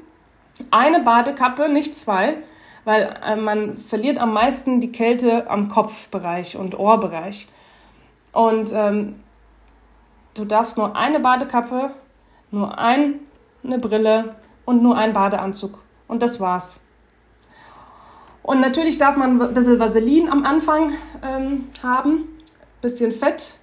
Eine 0.71 1.01
Badekappe, 1.01 1.69
nicht 1.69 1.95
zwei 1.95 2.37
weil 2.85 3.17
äh, 3.23 3.35
man 3.35 3.77
verliert 3.77 4.19
am 4.19 4.33
meisten 4.33 4.79
die 4.79 4.91
Kälte 4.91 5.49
am 5.49 5.69
Kopfbereich 5.69 6.57
und 6.57 6.77
Ohrbereich. 6.77 7.47
Und 8.31 8.71
ähm, 8.73 9.21
du 10.33 10.45
darfst 10.45 10.77
nur 10.77 10.95
eine 10.95 11.19
Badekappe, 11.19 11.91
nur 12.51 12.77
ein, 12.77 13.19
eine 13.63 13.79
Brille 13.79 14.35
und 14.65 14.81
nur 14.81 14.97
einen 14.97 15.13
Badeanzug. 15.13 15.79
Und 16.07 16.21
das 16.21 16.39
war's. 16.39 16.79
Und 18.41 18.59
natürlich 18.59 18.97
darf 18.97 19.15
man 19.15 19.41
ein 19.41 19.53
bisschen 19.53 19.79
Vaseline 19.79 20.29
am 20.29 20.45
Anfang 20.45 20.91
ähm, 21.23 21.69
haben, 21.81 22.27
bisschen 22.81 23.13
Fett 23.13 23.55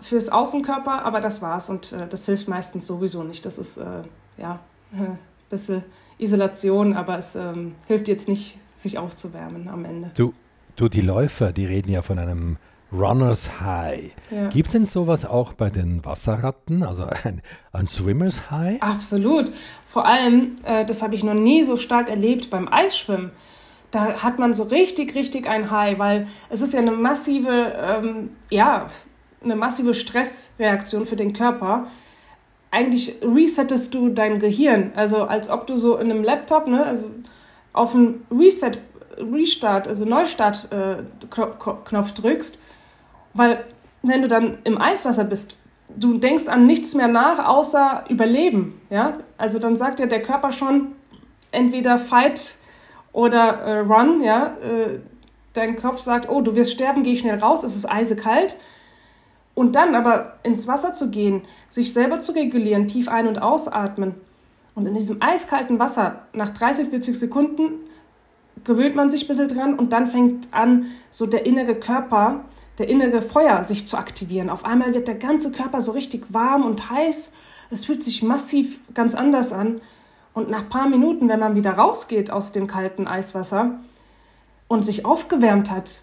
fürs 0.00 0.28
Außenkörper, 0.28 1.04
aber 1.04 1.20
das 1.20 1.42
war's. 1.42 1.68
Und 1.68 1.92
äh, 1.92 2.06
das 2.06 2.26
hilft 2.26 2.46
meistens 2.46 2.86
sowieso 2.86 3.24
nicht. 3.24 3.44
Das 3.44 3.58
ist 3.58 3.78
äh, 3.78 4.02
ja 4.36 4.60
ein 4.92 5.18
bisschen 5.50 5.82
Isolation, 6.18 6.94
aber 6.94 7.18
es 7.18 7.36
ähm, 7.36 7.74
hilft 7.86 8.08
jetzt 8.08 8.28
nicht, 8.28 8.58
sich 8.76 8.98
aufzuwärmen 8.98 9.68
am 9.68 9.84
Ende. 9.84 10.10
Du, 10.14 10.34
du, 10.76 10.88
die 10.88 11.00
Läufer, 11.00 11.52
die 11.52 11.66
reden 11.66 11.90
ja 11.90 12.02
von 12.02 12.18
einem 12.18 12.56
Runners 12.92 13.60
High. 13.60 14.12
Ja. 14.30 14.48
Gibt 14.48 14.66
es 14.66 14.72
denn 14.72 14.86
sowas 14.86 15.24
auch 15.24 15.52
bei 15.52 15.70
den 15.70 16.04
Wasserratten, 16.04 16.82
also 16.82 17.04
ein, 17.24 17.42
ein 17.72 17.86
Swimmers 17.86 18.50
High? 18.50 18.80
Absolut. 18.80 19.52
Vor 19.86 20.06
allem, 20.06 20.56
äh, 20.64 20.84
das 20.84 21.02
habe 21.02 21.14
ich 21.14 21.24
noch 21.24 21.34
nie 21.34 21.64
so 21.64 21.76
stark 21.76 22.08
erlebt 22.08 22.50
beim 22.50 22.68
Eisschwimmen. 22.68 23.32
Da 23.90 24.22
hat 24.22 24.38
man 24.38 24.52
so 24.52 24.64
richtig, 24.64 25.14
richtig 25.14 25.48
ein 25.48 25.70
High, 25.70 25.98
weil 25.98 26.26
es 26.48 26.60
ist 26.60 26.74
ja 26.74 26.80
eine 26.80 26.92
massive, 26.92 27.72
ähm, 27.76 28.30
ja, 28.50 28.88
eine 29.42 29.56
massive 29.56 29.94
Stressreaktion 29.94 31.06
für 31.06 31.16
den 31.16 31.32
Körper 31.32 31.86
eigentlich 32.76 33.16
resettest 33.22 33.94
du 33.94 34.10
dein 34.10 34.38
Gehirn. 34.38 34.92
Also 34.94 35.24
als 35.24 35.48
ob 35.48 35.66
du 35.66 35.76
so 35.76 35.96
in 35.96 36.10
einem 36.10 36.22
Laptop, 36.22 36.68
ne, 36.68 36.84
also 36.84 37.06
auf 37.72 37.92
den 37.92 38.26
Reset, 38.30 38.72
Restart, 39.16 39.88
also 39.88 40.04
Neustart-Knopf 40.04 42.10
äh, 42.10 42.20
drückst, 42.20 42.60
weil 43.32 43.64
wenn 44.02 44.20
du 44.20 44.28
dann 44.28 44.58
im 44.64 44.78
Eiswasser 44.78 45.24
bist, 45.24 45.56
du 45.88 46.18
denkst 46.18 46.48
an 46.48 46.66
nichts 46.66 46.94
mehr 46.94 47.08
nach, 47.08 47.48
außer 47.48 48.04
Überleben. 48.10 48.78
Ja? 48.90 49.20
Also 49.38 49.58
dann 49.58 49.78
sagt 49.78 50.00
ja 50.00 50.06
der 50.06 50.20
Körper 50.20 50.52
schon 50.52 50.88
entweder 51.52 51.96
Fight 51.98 52.56
oder 53.12 53.60
äh, 53.60 53.78
Run. 53.78 54.22
Ja? 54.22 54.58
Äh, 54.62 54.98
dein 55.54 55.76
Kopf 55.76 56.00
sagt, 56.00 56.28
oh, 56.28 56.42
du 56.42 56.54
wirst 56.54 56.72
sterben, 56.72 57.02
geh 57.02 57.16
schnell 57.16 57.38
raus, 57.38 57.64
es 57.64 57.74
ist 57.74 57.90
eisekalt. 57.90 58.58
Und 59.56 59.74
dann 59.74 59.96
aber 59.96 60.34
ins 60.44 60.68
Wasser 60.68 60.92
zu 60.92 61.10
gehen, 61.10 61.42
sich 61.68 61.92
selber 61.92 62.20
zu 62.20 62.32
regulieren, 62.32 62.86
tief 62.86 63.08
ein- 63.08 63.26
und 63.26 63.42
ausatmen. 63.42 64.14
Und 64.76 64.86
in 64.86 64.94
diesem 64.94 65.20
eiskalten 65.20 65.80
Wasser, 65.80 66.20
nach 66.32 66.50
30, 66.50 66.90
40 66.90 67.18
Sekunden, 67.18 67.72
gewöhnt 68.62 68.94
man 68.94 69.10
sich 69.10 69.24
ein 69.24 69.28
bisschen 69.28 69.48
dran 69.48 69.76
und 69.76 69.92
dann 69.92 70.06
fängt 70.06 70.52
an, 70.52 70.86
so 71.10 71.26
der 71.26 71.46
innere 71.46 71.74
Körper 71.74 72.44
der 72.78 72.88
innere 72.88 73.22
Feuer 73.22 73.62
sich 73.62 73.86
zu 73.86 73.96
aktivieren. 73.96 74.50
Auf 74.50 74.64
einmal 74.64 74.94
wird 74.94 75.08
der 75.08 75.14
ganze 75.14 75.52
Körper 75.52 75.80
so 75.80 75.92
richtig 75.92 76.24
warm 76.28 76.64
und 76.64 76.90
heiß. 76.90 77.32
Es 77.70 77.84
fühlt 77.86 78.02
sich 78.02 78.22
massiv 78.22 78.78
ganz 78.94 79.14
anders 79.14 79.52
an. 79.52 79.80
Und 80.34 80.50
nach 80.50 80.62
ein 80.62 80.68
paar 80.68 80.88
Minuten, 80.88 81.28
wenn 81.28 81.40
man 81.40 81.54
wieder 81.54 81.72
rausgeht 81.72 82.30
aus 82.30 82.52
dem 82.52 82.66
kalten 82.66 83.06
Eiswasser 83.06 83.78
und 84.68 84.84
sich 84.84 85.06
aufgewärmt 85.06 85.70
hat, 85.70 86.02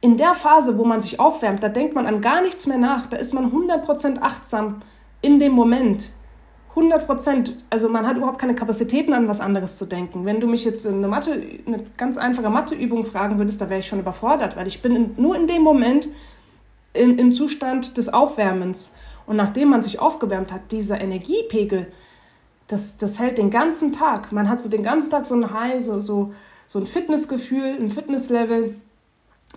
in 0.00 0.16
der 0.16 0.34
Phase, 0.34 0.78
wo 0.78 0.84
man 0.84 1.00
sich 1.00 1.18
aufwärmt, 1.18 1.62
da 1.62 1.68
denkt 1.68 1.94
man 1.94 2.06
an 2.06 2.20
gar 2.20 2.40
nichts 2.40 2.66
mehr 2.66 2.78
nach. 2.78 3.06
Da 3.06 3.16
ist 3.16 3.34
man 3.34 3.52
100% 3.52 4.20
achtsam 4.20 4.80
in 5.20 5.38
dem 5.38 5.52
Moment. 5.52 6.10
100 6.70 7.06
Prozent. 7.06 7.56
Also 7.70 7.88
man 7.88 8.06
hat 8.06 8.16
überhaupt 8.16 8.38
keine 8.38 8.54
Kapazitäten, 8.54 9.12
an 9.12 9.26
was 9.26 9.40
anderes 9.40 9.76
zu 9.76 9.86
denken. 9.86 10.24
Wenn 10.24 10.38
du 10.38 10.46
mich 10.46 10.64
jetzt 10.64 10.86
eine 10.86 11.08
Mathe, 11.08 11.42
eine 11.66 11.84
ganz 11.96 12.18
einfache 12.18 12.50
Matheübung 12.50 13.04
fragen 13.04 13.38
würdest, 13.38 13.60
da 13.60 13.68
wäre 13.68 13.80
ich 13.80 13.88
schon 13.88 13.98
überfordert, 13.98 14.56
weil 14.56 14.68
ich 14.68 14.82
bin 14.82 14.94
in, 14.94 15.14
nur 15.16 15.34
in 15.34 15.48
dem 15.48 15.62
Moment 15.62 16.08
im, 16.94 17.18
im 17.18 17.32
Zustand 17.32 17.96
des 17.96 18.12
Aufwärmens. 18.12 18.94
Und 19.26 19.36
nachdem 19.36 19.70
man 19.70 19.82
sich 19.82 19.98
aufgewärmt 19.98 20.52
hat, 20.52 20.70
dieser 20.70 21.00
Energiepegel, 21.00 21.88
das, 22.68 22.98
das 22.98 23.18
hält 23.18 23.38
den 23.38 23.50
ganzen 23.50 23.92
Tag. 23.92 24.30
Man 24.30 24.48
hat 24.48 24.60
so 24.60 24.68
den 24.68 24.82
ganzen 24.82 25.10
Tag 25.10 25.24
so 25.24 25.34
ein 25.34 25.52
High, 25.52 25.82
so, 25.82 26.00
so, 26.00 26.32
so 26.66 26.78
ein 26.78 26.86
Fitnessgefühl, 26.86 27.76
ein 27.80 27.90
Fitnesslevel. 27.90 28.76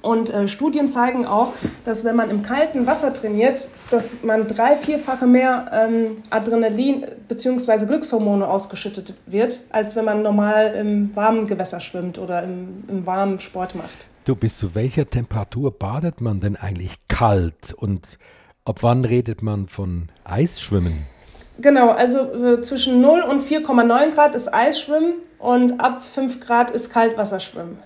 Und 0.02 0.34
äh, 0.34 0.48
Studien 0.48 0.90
zeigen 0.90 1.26
auch, 1.26 1.54
dass 1.84 2.04
wenn 2.04 2.16
man 2.16 2.30
im 2.30 2.42
kalten 2.42 2.88
Wasser 2.88 3.14
trainiert, 3.14 3.68
dass 3.92 4.24
man 4.24 4.48
drei, 4.48 4.76
vierfache 4.76 5.28
mehr 5.28 5.70
ähm, 5.72 6.18
Adrenalin 6.30 7.06
bzw. 7.28 7.86
Glückshormone 7.86 8.48
ausgeschüttet 8.48 9.16
wird, 9.28 9.60
als 9.70 9.96
wenn 9.96 10.06
man 10.06 10.24
normal 10.24 10.74
im 10.74 11.16
warmen 11.16 11.46
Gewässer 11.46 11.80
schwimmt 11.80 12.18
oder 12.18 12.44
im, 12.44 12.84
im 12.88 13.06
warmen 13.06 13.40
Sport 13.40 13.76
macht. 13.76 14.08
Du, 14.26 14.36
bis 14.36 14.58
zu 14.58 14.76
welcher 14.76 15.10
Temperatur 15.10 15.72
badet 15.72 16.22
man 16.22 16.40
denn 16.40 16.56
eigentlich 16.56 16.96
kalt 17.08 17.74
und 17.76 18.18
ab 18.66 18.80
wann 18.82 19.06
redet 19.06 19.42
man 19.42 19.68
von 19.68 20.10
Eisschwimmen? 20.24 21.06
Genau, 21.60 21.92
also 21.92 22.20
äh, 22.34 22.62
zwischen 22.62 23.02
0 23.02 23.22
und 23.22 23.44
4,9 23.44 24.12
Grad 24.12 24.36
ist 24.36 24.52
Eisschwimmen 24.54 25.14
und 25.38 25.80
ab 25.80 26.04
5 26.04 26.40
Grad 26.40 26.72
ist 26.72 26.92
Kaltwasserschwimmen. 26.92 27.78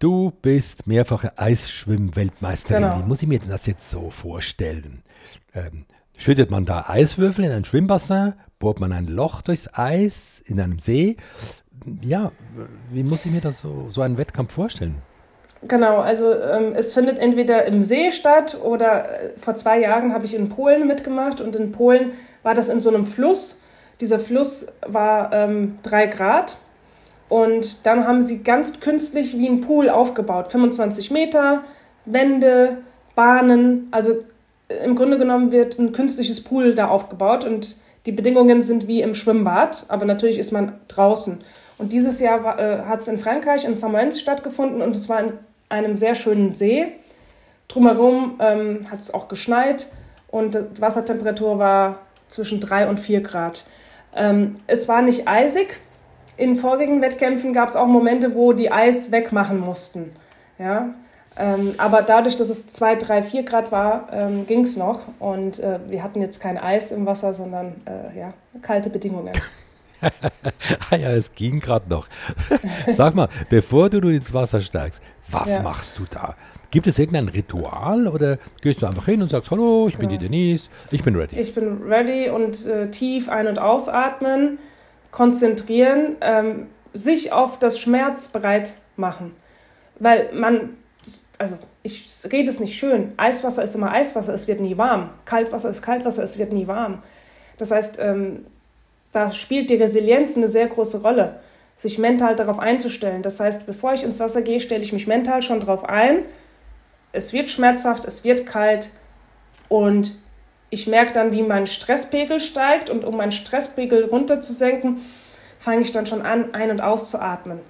Du 0.00 0.32
bist 0.40 0.86
mehrfache 0.86 1.36
Eisschwimm-Weltmeisterin. 1.36 2.84
Genau. 2.84 2.98
Wie 2.98 3.06
muss 3.06 3.20
ich 3.20 3.28
mir 3.28 3.38
das 3.38 3.66
jetzt 3.66 3.90
so 3.90 4.08
vorstellen? 4.08 5.02
Ähm, 5.54 5.84
schüttet 6.16 6.50
man 6.50 6.64
da 6.64 6.86
Eiswürfel 6.88 7.44
in 7.44 7.52
ein 7.52 7.66
Schwimmbassin? 7.66 8.32
Bohrt 8.58 8.80
man 8.80 8.94
ein 8.94 9.08
Loch 9.08 9.42
durchs 9.42 9.68
Eis 9.74 10.42
in 10.46 10.58
einem 10.58 10.78
See? 10.78 11.18
Ja, 12.00 12.32
wie 12.90 13.02
muss 13.02 13.26
ich 13.26 13.30
mir 13.30 13.42
das 13.42 13.60
so, 13.60 13.90
so 13.90 14.00
einen 14.00 14.16
Wettkampf 14.16 14.54
vorstellen? 14.54 15.02
Genau, 15.68 15.98
also 15.98 16.32
ähm, 16.32 16.72
es 16.74 16.94
findet 16.94 17.18
entweder 17.18 17.66
im 17.66 17.82
See 17.82 18.10
statt 18.10 18.56
oder 18.62 19.24
äh, 19.24 19.30
vor 19.36 19.54
zwei 19.54 19.80
Jahren 19.80 20.14
habe 20.14 20.24
ich 20.24 20.32
in 20.32 20.48
Polen 20.48 20.86
mitgemacht 20.86 21.42
und 21.42 21.54
in 21.56 21.72
Polen 21.72 22.12
war 22.42 22.54
das 22.54 22.70
in 22.70 22.80
so 22.80 22.88
einem 22.88 23.04
Fluss. 23.04 23.60
Dieser 24.00 24.18
Fluss 24.18 24.66
war 24.86 25.30
ähm, 25.34 25.78
drei 25.82 26.06
Grad 26.06 26.56
und 27.30 27.86
dann 27.86 28.06
haben 28.06 28.20
sie 28.20 28.42
ganz 28.42 28.80
künstlich 28.80 29.38
wie 29.38 29.48
ein 29.48 29.62
Pool 29.62 29.88
aufgebaut. 29.88 30.48
25 30.48 31.12
Meter, 31.12 31.64
Wände, 32.04 32.78
Bahnen. 33.14 33.88
Also 33.92 34.24
äh, 34.68 34.84
im 34.84 34.96
Grunde 34.96 35.16
genommen 35.16 35.52
wird 35.52 35.78
ein 35.78 35.92
künstliches 35.92 36.42
Pool 36.42 36.74
da 36.74 36.88
aufgebaut 36.88 37.44
und 37.44 37.76
die 38.06 38.12
Bedingungen 38.12 38.62
sind 38.62 38.88
wie 38.88 39.00
im 39.00 39.14
Schwimmbad, 39.14 39.86
aber 39.88 40.06
natürlich 40.06 40.38
ist 40.38 40.50
man 40.50 40.72
draußen. 40.88 41.44
Und 41.78 41.92
dieses 41.92 42.18
Jahr 42.18 42.58
äh, 42.58 42.82
hat 42.84 43.00
es 43.00 43.08
in 43.08 43.18
Frankreich, 43.18 43.64
in 43.64 43.76
Samoens 43.76 44.20
stattgefunden 44.20 44.82
und 44.82 44.96
es 44.96 45.08
war 45.08 45.20
in 45.20 45.32
einem 45.68 45.94
sehr 45.94 46.16
schönen 46.16 46.50
See. 46.50 46.88
Drumherum 47.68 48.40
ähm, 48.40 48.80
hat 48.90 48.98
es 48.98 49.14
auch 49.14 49.28
geschneit 49.28 49.86
und 50.28 50.54
die 50.54 50.82
Wassertemperatur 50.82 51.60
war 51.60 52.00
zwischen 52.26 52.58
3 52.58 52.88
und 52.88 52.98
4 52.98 53.20
Grad. 53.20 53.66
Ähm, 54.16 54.56
es 54.66 54.88
war 54.88 55.02
nicht 55.02 55.28
eisig, 55.28 55.80
in 56.40 56.56
vorigen 56.56 57.02
Wettkämpfen 57.02 57.52
gab 57.52 57.68
es 57.68 57.76
auch 57.76 57.86
Momente, 57.86 58.34
wo 58.34 58.52
die 58.52 58.72
Eis 58.72 59.12
wegmachen 59.12 59.60
mussten. 59.60 60.10
Ja? 60.58 60.94
Ähm, 61.36 61.74
aber 61.76 62.02
dadurch, 62.02 62.34
dass 62.34 62.48
es 62.48 62.66
2, 62.66 62.96
3, 62.96 63.22
4 63.22 63.42
Grad 63.44 63.70
war, 63.70 64.08
ähm, 64.10 64.46
ging 64.46 64.64
es 64.64 64.76
noch. 64.76 65.00
Und 65.18 65.58
äh, 65.60 65.78
wir 65.88 66.02
hatten 66.02 66.20
jetzt 66.20 66.40
kein 66.40 66.56
Eis 66.56 66.92
im 66.92 67.04
Wasser, 67.04 67.34
sondern 67.34 67.74
äh, 67.86 68.18
ja, 68.18 68.32
kalte 68.62 68.88
Bedingungen. 68.88 69.32
ah 70.90 70.96
ja, 70.96 71.10
es 71.10 71.34
ging 71.34 71.60
gerade 71.60 71.88
noch. 71.90 72.06
Sag 72.88 73.14
mal, 73.14 73.28
bevor 73.50 73.90
du 73.90 74.08
ins 74.08 74.32
Wasser 74.32 74.62
steigst, 74.62 75.02
was 75.30 75.56
ja. 75.56 75.62
machst 75.62 75.98
du 75.98 76.04
da? 76.08 76.36
Gibt 76.70 76.86
es 76.86 76.98
irgendein 76.98 77.28
Ritual 77.28 78.06
oder 78.06 78.38
gehst 78.62 78.80
du 78.80 78.86
einfach 78.86 79.04
hin 79.04 79.20
und 79.20 79.28
sagst, 79.28 79.50
hallo, 79.50 79.88
ich 79.88 79.98
bin 79.98 80.08
ja. 80.08 80.16
die 80.16 80.28
Denise, 80.28 80.70
ich 80.90 81.02
bin 81.02 81.16
ready? 81.16 81.38
Ich 81.38 81.54
bin 81.54 81.82
ready 81.82 82.30
und 82.30 82.64
äh, 82.66 82.90
tief 82.90 83.28
ein- 83.28 83.46
und 83.46 83.58
ausatmen 83.58 84.58
konzentrieren, 85.10 86.16
ähm, 86.20 86.66
sich 86.92 87.32
auf 87.32 87.58
das 87.58 87.78
Schmerz 87.78 88.28
bereit 88.28 88.74
machen. 88.96 89.34
Weil 89.98 90.32
man, 90.32 90.76
also 91.38 91.58
ich 91.82 92.04
rede 92.30 92.50
es 92.50 92.60
nicht 92.60 92.78
schön, 92.78 93.12
Eiswasser 93.16 93.62
ist 93.62 93.74
immer 93.74 93.92
Eiswasser, 93.92 94.34
es 94.34 94.48
wird 94.48 94.60
nie 94.60 94.76
warm. 94.76 95.10
Kaltwasser 95.24 95.70
ist 95.70 95.82
Kaltwasser, 95.82 96.22
es 96.22 96.38
wird 96.38 96.52
nie 96.52 96.66
warm. 96.66 97.02
Das 97.58 97.70
heißt, 97.70 97.98
ähm, 98.00 98.46
da 99.12 99.32
spielt 99.32 99.70
die 99.70 99.76
Resilienz 99.76 100.36
eine 100.36 100.48
sehr 100.48 100.66
große 100.66 101.02
Rolle, 101.02 101.40
sich 101.74 101.98
mental 101.98 102.36
darauf 102.36 102.58
einzustellen. 102.58 103.22
Das 103.22 103.40
heißt, 103.40 103.66
bevor 103.66 103.94
ich 103.94 104.04
ins 104.04 104.20
Wasser 104.20 104.42
gehe, 104.42 104.60
stelle 104.60 104.82
ich 104.82 104.92
mich 104.92 105.06
mental 105.06 105.42
schon 105.42 105.60
darauf 105.60 105.84
ein. 105.84 106.24
Es 107.12 107.32
wird 107.32 107.50
schmerzhaft, 107.50 108.04
es 108.04 108.22
wird 108.22 108.46
kalt 108.46 108.90
und 109.68 110.14
ich 110.70 110.86
merke 110.86 111.12
dann, 111.12 111.32
wie 111.32 111.42
mein 111.42 111.66
Stresspegel 111.66 112.40
steigt 112.40 112.90
und 112.90 113.04
um 113.04 113.16
meinen 113.16 113.32
Stresspegel 113.32 114.04
runterzusenken, 114.04 115.00
fange 115.58 115.82
ich 115.82 115.92
dann 115.92 116.06
schon 116.06 116.22
an, 116.22 116.54
ein- 116.54 116.70
und 116.70 116.80
auszuatmen. 116.80 117.60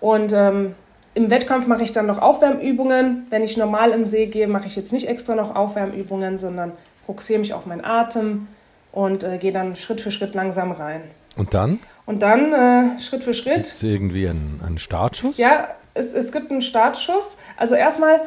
Und 0.00 0.32
ähm, 0.32 0.74
im 1.14 1.30
Wettkampf 1.30 1.66
mache 1.66 1.82
ich 1.82 1.92
dann 1.92 2.06
noch 2.06 2.18
Aufwärmübungen. 2.18 3.26
Wenn 3.30 3.42
ich 3.42 3.56
normal 3.56 3.90
im 3.90 4.06
See 4.06 4.26
gehe, 4.26 4.48
mache 4.48 4.66
ich 4.66 4.76
jetzt 4.76 4.92
nicht 4.92 5.08
extra 5.08 5.34
noch 5.34 5.54
Aufwärmübungen, 5.54 6.38
sondern 6.38 6.72
fokussiere 7.06 7.40
mich 7.40 7.54
auf 7.54 7.66
meinen 7.66 7.84
Atem 7.84 8.48
und 8.92 9.24
äh, 9.24 9.38
gehe 9.38 9.52
dann 9.52 9.76
Schritt 9.76 10.00
für 10.00 10.10
Schritt 10.10 10.34
langsam 10.34 10.72
rein. 10.72 11.02
Und 11.36 11.54
dann? 11.54 11.80
Und 12.06 12.22
dann 12.22 12.52
äh, 12.52 13.00
Schritt 13.00 13.24
für 13.24 13.34
Schritt. 13.34 13.54
Gibt 13.54 13.66
es 13.66 13.82
irgendwie 13.82 14.28
einen, 14.28 14.60
einen 14.64 14.78
Startschuss? 14.78 15.38
Ja, 15.38 15.68
es, 15.94 16.12
es 16.12 16.32
gibt 16.32 16.50
einen 16.50 16.62
Startschuss. 16.62 17.36
Also 17.56 17.74
erstmal 17.74 18.20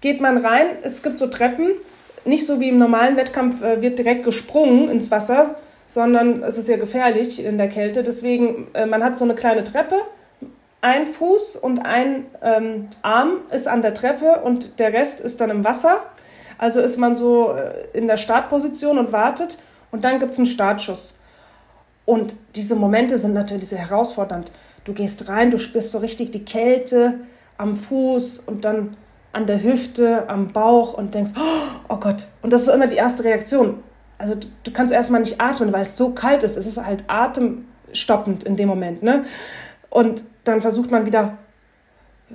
geht 0.00 0.20
man 0.20 0.38
rein, 0.38 0.66
es 0.82 1.02
gibt 1.02 1.18
so 1.18 1.26
Treppen 1.26 1.72
nicht 2.24 2.46
so 2.46 2.60
wie 2.60 2.68
im 2.68 2.78
normalen 2.78 3.16
Wettkampf 3.16 3.62
äh, 3.62 3.80
wird 3.82 3.98
direkt 3.98 4.24
gesprungen 4.24 4.88
ins 4.88 5.10
Wasser, 5.10 5.56
sondern 5.86 6.42
es 6.42 6.58
ist 6.58 6.68
ja 6.68 6.76
gefährlich 6.76 7.44
in 7.44 7.58
der 7.58 7.68
Kälte. 7.68 8.02
Deswegen, 8.02 8.68
äh, 8.74 8.86
man 8.86 9.04
hat 9.04 9.16
so 9.16 9.24
eine 9.24 9.34
kleine 9.34 9.64
Treppe. 9.64 9.96
Ein 10.80 11.06
Fuß 11.06 11.56
und 11.56 11.86
ein 11.86 12.26
ähm, 12.42 12.88
Arm 13.02 13.38
ist 13.50 13.68
an 13.68 13.82
der 13.82 13.94
Treppe 13.94 14.42
und 14.42 14.78
der 14.78 14.92
Rest 14.92 15.20
ist 15.20 15.40
dann 15.40 15.50
im 15.50 15.64
Wasser. 15.64 16.00
Also 16.58 16.80
ist 16.80 16.98
man 16.98 17.14
so 17.14 17.52
äh, 17.52 17.96
in 17.96 18.06
der 18.06 18.16
Startposition 18.16 18.98
und 18.98 19.12
wartet 19.12 19.58
und 19.90 20.04
dann 20.04 20.18
gibt 20.18 20.32
es 20.32 20.38
einen 20.38 20.46
Startschuss. 20.46 21.18
Und 22.06 22.36
diese 22.54 22.74
Momente 22.74 23.16
sind 23.16 23.32
natürlich 23.32 23.68
sehr 23.68 23.78
herausfordernd. 23.78 24.52
Du 24.84 24.92
gehst 24.92 25.28
rein, 25.28 25.50
du 25.50 25.58
spürst 25.58 25.90
so 25.90 25.98
richtig 25.98 26.32
die 26.32 26.44
Kälte 26.44 27.20
am 27.56 27.76
Fuß 27.76 28.40
und 28.40 28.64
dann 28.64 28.96
an 29.34 29.46
der 29.46 29.62
Hüfte, 29.62 30.28
am 30.28 30.52
Bauch 30.52 30.94
und 30.94 31.14
denkst, 31.14 31.32
oh 31.88 31.96
Gott. 31.96 32.26
Und 32.42 32.52
das 32.52 32.62
ist 32.62 32.68
immer 32.68 32.86
die 32.86 32.96
erste 32.96 33.24
Reaktion. 33.24 33.82
Also 34.18 34.34
du, 34.36 34.46
du 34.62 34.72
kannst 34.72 34.92
erstmal 34.92 35.20
nicht 35.20 35.40
atmen, 35.40 35.72
weil 35.72 35.84
es 35.84 35.96
so 35.96 36.10
kalt 36.10 36.42
ist. 36.42 36.56
Es 36.56 36.66
ist 36.66 36.84
halt 36.84 37.04
atemstoppend 37.08 38.44
in 38.44 38.56
dem 38.56 38.68
Moment. 38.68 39.02
Ne? 39.02 39.24
Und 39.90 40.24
dann 40.44 40.60
versucht 40.60 40.90
man 40.90 41.06
wieder 41.06 41.38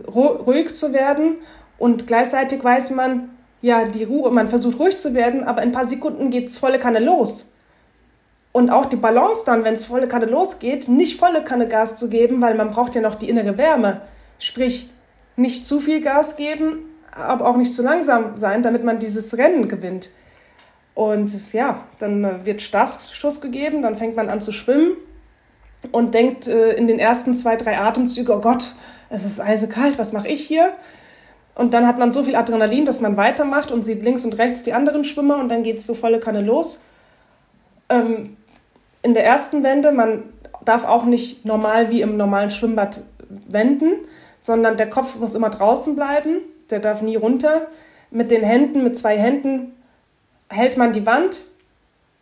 ruhig 0.08 0.74
zu 0.76 0.94
werden 0.94 1.38
und 1.78 2.08
gleichzeitig 2.08 2.64
weiß 2.64 2.92
man, 2.92 3.30
ja, 3.62 3.86
die 3.86 4.04
Ruhe, 4.04 4.32
man 4.32 4.50
versucht 4.50 4.80
ruhig 4.80 4.98
zu 4.98 5.14
werden, 5.14 5.44
aber 5.44 5.62
in 5.62 5.70
ein 5.70 5.74
paar 5.74 5.86
Sekunden 5.86 6.30
geht 6.30 6.48
es 6.48 6.58
volle 6.58 6.80
Kanne 6.80 7.00
los. 7.00 7.54
Und 8.52 8.72
auch 8.72 8.86
die 8.86 8.96
Balance 8.96 9.44
dann, 9.46 9.64
wenn 9.64 9.74
es 9.74 9.86
volle 9.86 10.08
Kanne 10.08 10.26
losgeht, 10.26 10.88
nicht 10.88 11.20
volle 11.20 11.44
Kanne 11.44 11.68
Gas 11.68 11.98
zu 11.98 12.10
geben, 12.10 12.42
weil 12.42 12.56
man 12.56 12.72
braucht 12.72 12.96
ja 12.96 13.02
noch 13.02 13.16
die 13.16 13.30
innere 13.30 13.58
Wärme. 13.58 14.02
Sprich, 14.40 14.90
nicht 15.36 15.66
zu 15.66 15.80
viel 15.80 16.02
Gas 16.02 16.36
geben, 16.36 16.89
aber 17.12 17.48
auch 17.48 17.58
nicht 17.58 17.74
zu 17.74 17.82
langsam 17.82 18.38
sein, 18.38 18.64
damit 18.64 18.84
man 18.84 19.00
dieses 19.00 19.38
Rennen 19.38 19.68
gewinnt. 19.68 20.10
Und 20.96 21.54
ja, 21.54 21.86
dann 22.00 22.24
äh, 22.24 22.46
wird 22.46 22.62
Startschuss 22.62 23.42
gegeben, 23.42 23.82
dann 23.82 23.96
fängt 23.96 24.16
man 24.16 24.30
an 24.30 24.42
zu 24.42 24.52
schwimmen 24.52 24.98
und 25.92 26.14
denkt 26.14 26.48
äh, 26.48 26.74
in 26.74 26.88
den 26.88 27.00
ersten 27.00 27.34
zwei, 27.34 27.56
drei 27.56 27.80
Atemzügen, 27.80 28.36
oh 28.36 28.42
Gott, 28.42 28.74
es 29.10 29.26
ist 29.26 29.40
eisekalt, 29.40 29.98
was 29.98 30.14
mache 30.14 30.28
ich 30.28 30.46
hier? 30.46 30.74
Und 31.56 31.74
dann 31.74 31.88
hat 31.88 32.00
man 32.00 32.12
so 32.12 32.24
viel 32.24 32.36
Adrenalin, 32.36 32.86
dass 32.86 33.02
man 33.02 33.18
weitermacht 33.18 33.72
und 33.72 33.84
sieht 33.84 34.04
links 34.04 34.24
und 34.24 34.38
rechts 34.38 34.64
die 34.64 34.74
anderen 34.74 35.04
Schwimmer 35.04 35.38
und 35.38 35.50
dann 35.50 35.64
geht 35.64 35.78
es 35.78 35.88
so 35.88 35.94
volle 35.94 36.20
Kanne 36.20 36.42
los. 36.42 36.84
Ähm, 37.90 38.38
in 39.02 39.14
der 39.14 39.26
ersten 39.26 39.64
Wende, 39.64 39.92
man 39.92 40.24
darf 40.66 40.84
auch 40.84 41.06
nicht 41.06 41.46
normal 41.46 41.90
wie 41.90 42.02
im 42.02 42.18
normalen 42.18 42.52
Schwimmbad 42.52 43.02
wenden, 43.48 44.06
sondern 44.38 44.78
der 44.78 44.90
Kopf 44.90 45.16
muss 45.16 45.36
immer 45.36 45.50
draußen 45.50 45.96
bleiben, 45.96 46.42
der 46.72 46.80
darf 46.80 47.02
nie 47.02 47.16
runter. 47.16 47.68
Mit 48.12 48.32
den 48.32 48.44
Händen, 48.44 48.84
mit 48.84 48.98
zwei 48.98 49.18
Händen 49.18 49.74
hält 50.50 50.78
man 50.78 50.92
die 50.92 51.06
Wand 51.06 51.44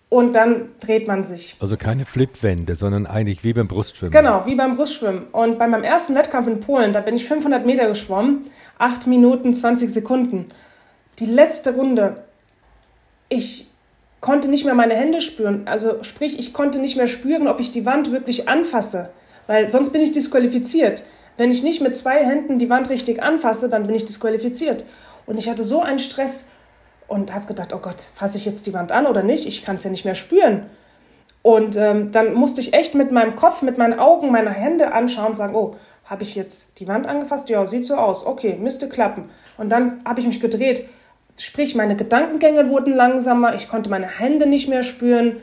und 0.10 0.34
dann 0.34 0.70
dreht 0.80 1.08
man 1.08 1.24
sich. 1.24 1.56
Also 1.60 1.78
keine 1.78 2.06
Flipwände, 2.06 2.76
sondern 2.76 3.06
eigentlich 3.06 3.44
wie 3.44 3.54
beim 3.54 3.68
Brustschwimmen. 3.68 4.12
Genau, 4.12 4.46
wie 4.46 4.56
beim 4.56 4.76
Brustschwimmen. 4.76 5.28
Und 5.32 5.60
bei 5.60 5.68
meinem 5.68 5.84
ersten 5.84 6.16
Wettkampf 6.16 6.48
in 6.48 6.60
Polen, 6.60 6.94
da 6.94 7.02
bin 7.02 7.16
ich 7.16 7.26
500 7.26 7.66
Meter 7.66 7.88
geschwommen, 7.88 8.50
8 8.78 9.08
Minuten 9.08 9.54
20 9.54 9.94
Sekunden. 9.94 10.50
Die 11.20 11.26
letzte 11.26 11.74
Runde, 11.76 12.24
ich 13.30 13.68
konnte 14.22 14.50
nicht 14.50 14.66
mehr 14.66 14.76
meine 14.76 14.96
Hände 14.96 15.22
spüren. 15.22 15.64
Also 15.66 16.04
sprich, 16.04 16.40
ich 16.40 16.54
konnte 16.54 16.80
nicht 16.80 16.96
mehr 16.96 17.08
spüren, 17.08 17.48
ob 17.48 17.60
ich 17.60 17.72
die 17.72 17.86
Wand 17.86 18.12
wirklich 18.12 18.48
anfasse, 18.48 19.10
weil 19.46 19.68
sonst 19.70 19.92
bin 19.92 20.02
ich 20.02 20.12
disqualifiziert. 20.12 21.04
Wenn 21.38 21.52
ich 21.52 21.64
nicht 21.64 21.82
mit 21.82 21.96
zwei 21.96 22.26
Händen 22.26 22.58
die 22.58 22.70
Wand 22.70 22.90
richtig 22.90 23.22
anfasse, 23.22 23.70
dann 23.70 23.84
bin 23.84 23.96
ich 23.96 24.06
disqualifiziert. 24.06 24.84
Und 25.26 25.38
ich 25.38 25.50
hatte 25.50 25.64
so 25.64 25.82
einen 25.82 26.00
Stress 26.00 26.48
und 27.08 27.34
habe 27.34 27.46
gedacht, 27.46 27.74
oh 27.74 27.80
Gott, 27.80 28.02
fasse 28.02 28.38
ich 28.38 28.46
jetzt 28.46 28.68
die 28.68 28.74
Wand 28.74 28.92
an 28.92 29.06
oder 29.06 29.24
nicht? 29.24 29.46
Ich 29.46 29.64
kann 29.64 29.78
es 29.78 29.84
ja 29.84 29.92
nicht 29.92 30.06
mehr 30.06 30.16
spüren. 30.16 30.66
Und 31.44 31.78
ähm, 31.78 32.12
dann 32.12 32.34
musste 32.34 32.60
ich 32.60 32.74
echt 32.74 32.96
mit 32.96 33.12
meinem 33.12 33.36
Kopf, 33.36 33.62
mit 33.62 33.78
meinen 33.78 34.00
Augen, 34.00 34.32
meine 34.32 34.50
Hände 34.50 34.94
anschauen 34.94 35.28
und 35.28 35.38
sagen, 35.38 35.56
oh, 35.56 35.76
habe 36.04 36.24
ich 36.24 36.36
jetzt 36.36 36.80
die 36.80 36.88
Wand 36.88 37.06
angefasst? 37.06 37.50
Ja, 37.50 37.66
sieht 37.66 37.86
so 37.86 37.96
aus. 37.96 38.26
Okay, 38.26 38.58
müsste 38.60 38.90
klappen. 38.90 39.30
Und 39.58 39.70
dann 39.70 40.02
habe 40.06 40.20
ich 40.20 40.28
mich 40.28 40.40
gedreht. 40.40 40.90
Sprich, 41.38 41.76
meine 41.76 41.96
Gedankengänge 41.96 42.70
wurden 42.70 42.94
langsamer, 42.96 43.54
ich 43.56 43.68
konnte 43.68 43.90
meine 43.90 44.08
Hände 44.08 44.48
nicht 44.48 44.68
mehr 44.68 44.84
spüren. 44.84 45.38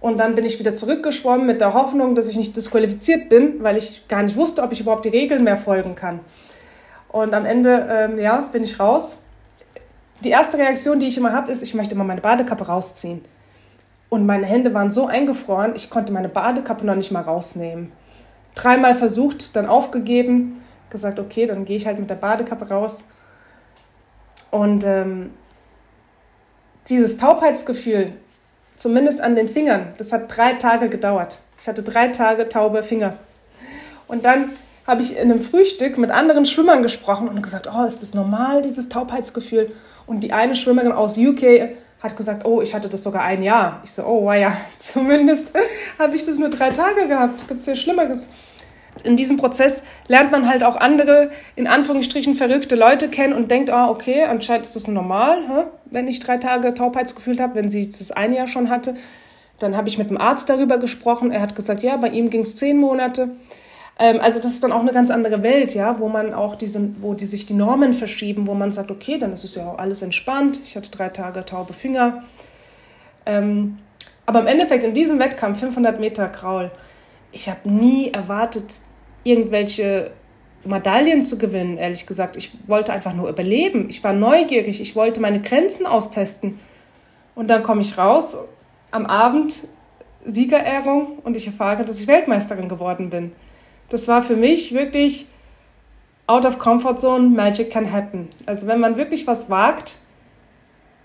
Und 0.00 0.18
dann 0.18 0.34
bin 0.34 0.46
ich 0.46 0.58
wieder 0.58 0.74
zurückgeschwommen 0.74 1.46
mit 1.46 1.60
der 1.60 1.74
Hoffnung, 1.74 2.14
dass 2.14 2.28
ich 2.28 2.36
nicht 2.36 2.56
disqualifiziert 2.56 3.28
bin, 3.28 3.62
weil 3.62 3.76
ich 3.76 4.08
gar 4.08 4.22
nicht 4.22 4.36
wusste, 4.36 4.62
ob 4.62 4.72
ich 4.72 4.80
überhaupt 4.80 5.04
die 5.04 5.10
Regeln 5.10 5.44
mehr 5.44 5.58
folgen 5.58 5.94
kann. 5.94 6.20
Und 7.08 7.34
am 7.34 7.44
Ende, 7.44 7.86
ähm, 7.90 8.18
ja, 8.18 8.40
bin 8.40 8.62
ich 8.62 8.80
raus. 8.80 9.22
Die 10.24 10.30
erste 10.30 10.58
Reaktion, 10.58 11.00
die 11.00 11.08
ich 11.08 11.18
immer 11.18 11.32
habe, 11.32 11.50
ist, 11.50 11.62
ich 11.62 11.74
möchte 11.74 11.94
immer 11.94 12.04
meine 12.04 12.20
Badekappe 12.20 12.66
rausziehen. 12.66 13.22
Und 14.08 14.26
meine 14.26 14.46
Hände 14.46 14.72
waren 14.74 14.90
so 14.90 15.06
eingefroren, 15.06 15.74
ich 15.76 15.90
konnte 15.90 16.12
meine 16.12 16.28
Badekappe 16.28 16.84
noch 16.84 16.96
nicht 16.96 17.10
mal 17.10 17.22
rausnehmen. 17.22 17.92
Dreimal 18.54 18.94
versucht, 18.94 19.54
dann 19.54 19.66
aufgegeben, 19.66 20.62
gesagt, 20.88 21.18
okay, 21.18 21.46
dann 21.46 21.64
gehe 21.64 21.76
ich 21.76 21.86
halt 21.86 21.98
mit 21.98 22.10
der 22.10 22.16
Badekappe 22.16 22.68
raus. 22.68 23.04
Und 24.50 24.84
ähm, 24.84 25.30
dieses 26.88 27.16
Taubheitsgefühl, 27.16 28.14
Zumindest 28.80 29.20
an 29.20 29.36
den 29.36 29.50
Fingern. 29.50 29.92
Das 29.98 30.10
hat 30.10 30.34
drei 30.34 30.54
Tage 30.54 30.88
gedauert. 30.88 31.40
Ich 31.60 31.68
hatte 31.68 31.82
drei 31.82 32.08
Tage 32.08 32.48
taube 32.48 32.82
Finger. 32.82 33.18
Und 34.08 34.24
dann 34.24 34.52
habe 34.86 35.02
ich 35.02 35.18
in 35.18 35.30
einem 35.30 35.42
Frühstück 35.42 35.98
mit 35.98 36.10
anderen 36.10 36.46
Schwimmern 36.46 36.82
gesprochen 36.82 37.28
und 37.28 37.42
gesagt, 37.42 37.68
oh, 37.70 37.84
ist 37.84 38.00
das 38.00 38.14
normal, 38.14 38.62
dieses 38.62 38.88
Taubheitsgefühl? 38.88 39.70
Und 40.06 40.20
die 40.20 40.32
eine 40.32 40.54
Schwimmerin 40.54 40.92
aus 40.92 41.18
UK 41.18 41.76
hat 42.02 42.16
gesagt, 42.16 42.46
oh, 42.46 42.62
ich 42.62 42.74
hatte 42.74 42.88
das 42.88 43.02
sogar 43.02 43.22
ein 43.22 43.42
Jahr. 43.42 43.82
Ich 43.84 43.90
so, 43.90 44.02
oh, 44.02 44.24
wow, 44.24 44.34
ja, 44.34 44.56
zumindest 44.78 45.52
habe 45.98 46.16
ich 46.16 46.24
das 46.24 46.38
nur 46.38 46.48
drei 46.48 46.70
Tage 46.70 47.06
gehabt. 47.06 47.48
Gibt 47.48 47.60
es 47.60 47.66
ja 47.66 47.76
Schlimmeres 47.76 48.30
in 49.04 49.16
diesem 49.16 49.36
Prozess 49.36 49.82
lernt 50.08 50.30
man 50.30 50.48
halt 50.48 50.64
auch 50.64 50.76
andere, 50.76 51.30
in 51.56 51.66
Anführungsstrichen 51.66 52.34
verrückte 52.34 52.76
Leute 52.76 53.08
kennen 53.08 53.32
und 53.32 53.50
denkt, 53.50 53.70
ah, 53.70 53.88
okay, 53.88 54.24
anscheinend 54.24 54.66
ist 54.66 54.76
das 54.76 54.86
normal, 54.88 55.38
hä? 55.48 55.64
wenn 55.86 56.08
ich 56.08 56.20
drei 56.20 56.36
Tage 56.38 56.74
Taubheitsgefühl 56.74 57.40
habe, 57.40 57.54
wenn 57.56 57.68
sie 57.68 57.86
das 57.86 58.10
ein 58.10 58.32
Jahr 58.32 58.46
schon 58.46 58.70
hatte. 58.70 58.96
Dann 59.58 59.76
habe 59.76 59.88
ich 59.88 59.98
mit 59.98 60.10
dem 60.10 60.18
Arzt 60.18 60.48
darüber 60.48 60.78
gesprochen. 60.78 61.30
Er 61.30 61.42
hat 61.42 61.54
gesagt, 61.54 61.82
ja, 61.82 61.96
bei 61.96 62.08
ihm 62.08 62.30
ging 62.30 62.42
es 62.42 62.56
zehn 62.56 62.78
Monate. 62.78 63.30
Ähm, 63.98 64.18
also 64.20 64.40
das 64.40 64.52
ist 64.52 64.64
dann 64.64 64.72
auch 64.72 64.80
eine 64.80 64.92
ganz 64.92 65.10
andere 65.10 65.42
Welt, 65.42 65.74
ja, 65.74 65.98
wo 65.98 66.08
man 66.08 66.32
auch 66.32 66.56
diese, 66.56 66.90
wo 67.00 67.14
die 67.14 67.26
sich 67.26 67.46
die 67.46 67.54
Normen 67.54 67.92
verschieben, 67.92 68.46
wo 68.46 68.54
man 68.54 68.72
sagt, 68.72 68.90
okay, 68.90 69.18
dann 69.18 69.32
ist 69.32 69.44
es 69.44 69.54
ja 69.54 69.70
auch 69.70 69.78
alles 69.78 70.02
entspannt. 70.02 70.60
Ich 70.64 70.76
hatte 70.76 70.90
drei 70.90 71.10
Tage 71.10 71.44
taube 71.44 71.74
Finger. 71.74 72.24
Ähm, 73.26 73.78
aber 74.24 74.40
im 74.40 74.46
Endeffekt 74.46 74.84
in 74.84 74.94
diesem 74.94 75.18
Wettkampf 75.18 75.60
500 75.60 76.00
Meter 76.00 76.28
Kraul, 76.28 76.70
ich 77.32 77.48
habe 77.48 77.68
nie 77.70 78.10
erwartet, 78.10 78.80
irgendwelche 79.24 80.12
Medaillen 80.64 81.22
zu 81.22 81.38
gewinnen, 81.38 81.78
ehrlich 81.78 82.06
gesagt. 82.06 82.36
Ich 82.36 82.52
wollte 82.66 82.92
einfach 82.92 83.14
nur 83.14 83.28
überleben. 83.28 83.88
Ich 83.88 84.04
war 84.04 84.12
neugierig. 84.12 84.80
Ich 84.80 84.94
wollte 84.94 85.20
meine 85.20 85.40
Grenzen 85.40 85.86
austesten. 85.86 86.58
Und 87.34 87.48
dann 87.48 87.62
komme 87.62 87.80
ich 87.80 87.96
raus 87.96 88.36
am 88.90 89.06
Abend, 89.06 89.66
Siegerehrung, 90.24 91.18
und 91.24 91.36
ich 91.36 91.46
erfahre, 91.46 91.84
dass 91.84 92.00
ich 92.00 92.06
Weltmeisterin 92.06 92.68
geworden 92.68 93.08
bin. 93.08 93.32
Das 93.88 94.08
war 94.08 94.22
für 94.22 94.36
mich 94.36 94.74
wirklich 94.74 95.26
out 96.26 96.44
of 96.44 96.58
comfort 96.58 96.98
zone, 96.98 97.28
Magic 97.28 97.70
can 97.70 97.90
happen. 97.90 98.28
Also 98.46 98.66
wenn 98.66 98.80
man 98.80 98.96
wirklich 98.96 99.26
was 99.26 99.48
wagt 99.48 99.98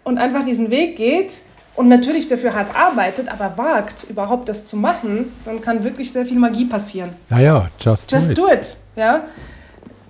und 0.03 0.17
einfach 0.17 0.45
diesen 0.45 0.69
Weg 0.69 0.97
geht, 0.97 1.41
und 1.75 1.87
natürlich 1.87 2.27
dafür 2.27 2.53
hart 2.53 2.73
arbeitet, 2.73 3.29
aber 3.29 3.57
wagt, 3.57 4.05
überhaupt 4.09 4.47
das 4.49 4.65
zu 4.65 4.77
machen, 4.77 5.31
dann 5.43 5.61
kann 5.61 5.83
wirklich 5.83 6.11
sehr 6.11 6.25
viel 6.25 6.39
Magie 6.39 6.65
passieren. 6.65 7.11
Naja, 7.29 7.69
just, 7.79 8.11
just 8.11 8.37
do 8.37 8.47
it. 8.47 8.57
Just 8.59 8.67
do 8.67 8.71
it, 8.71 8.77
ja. 8.95 9.23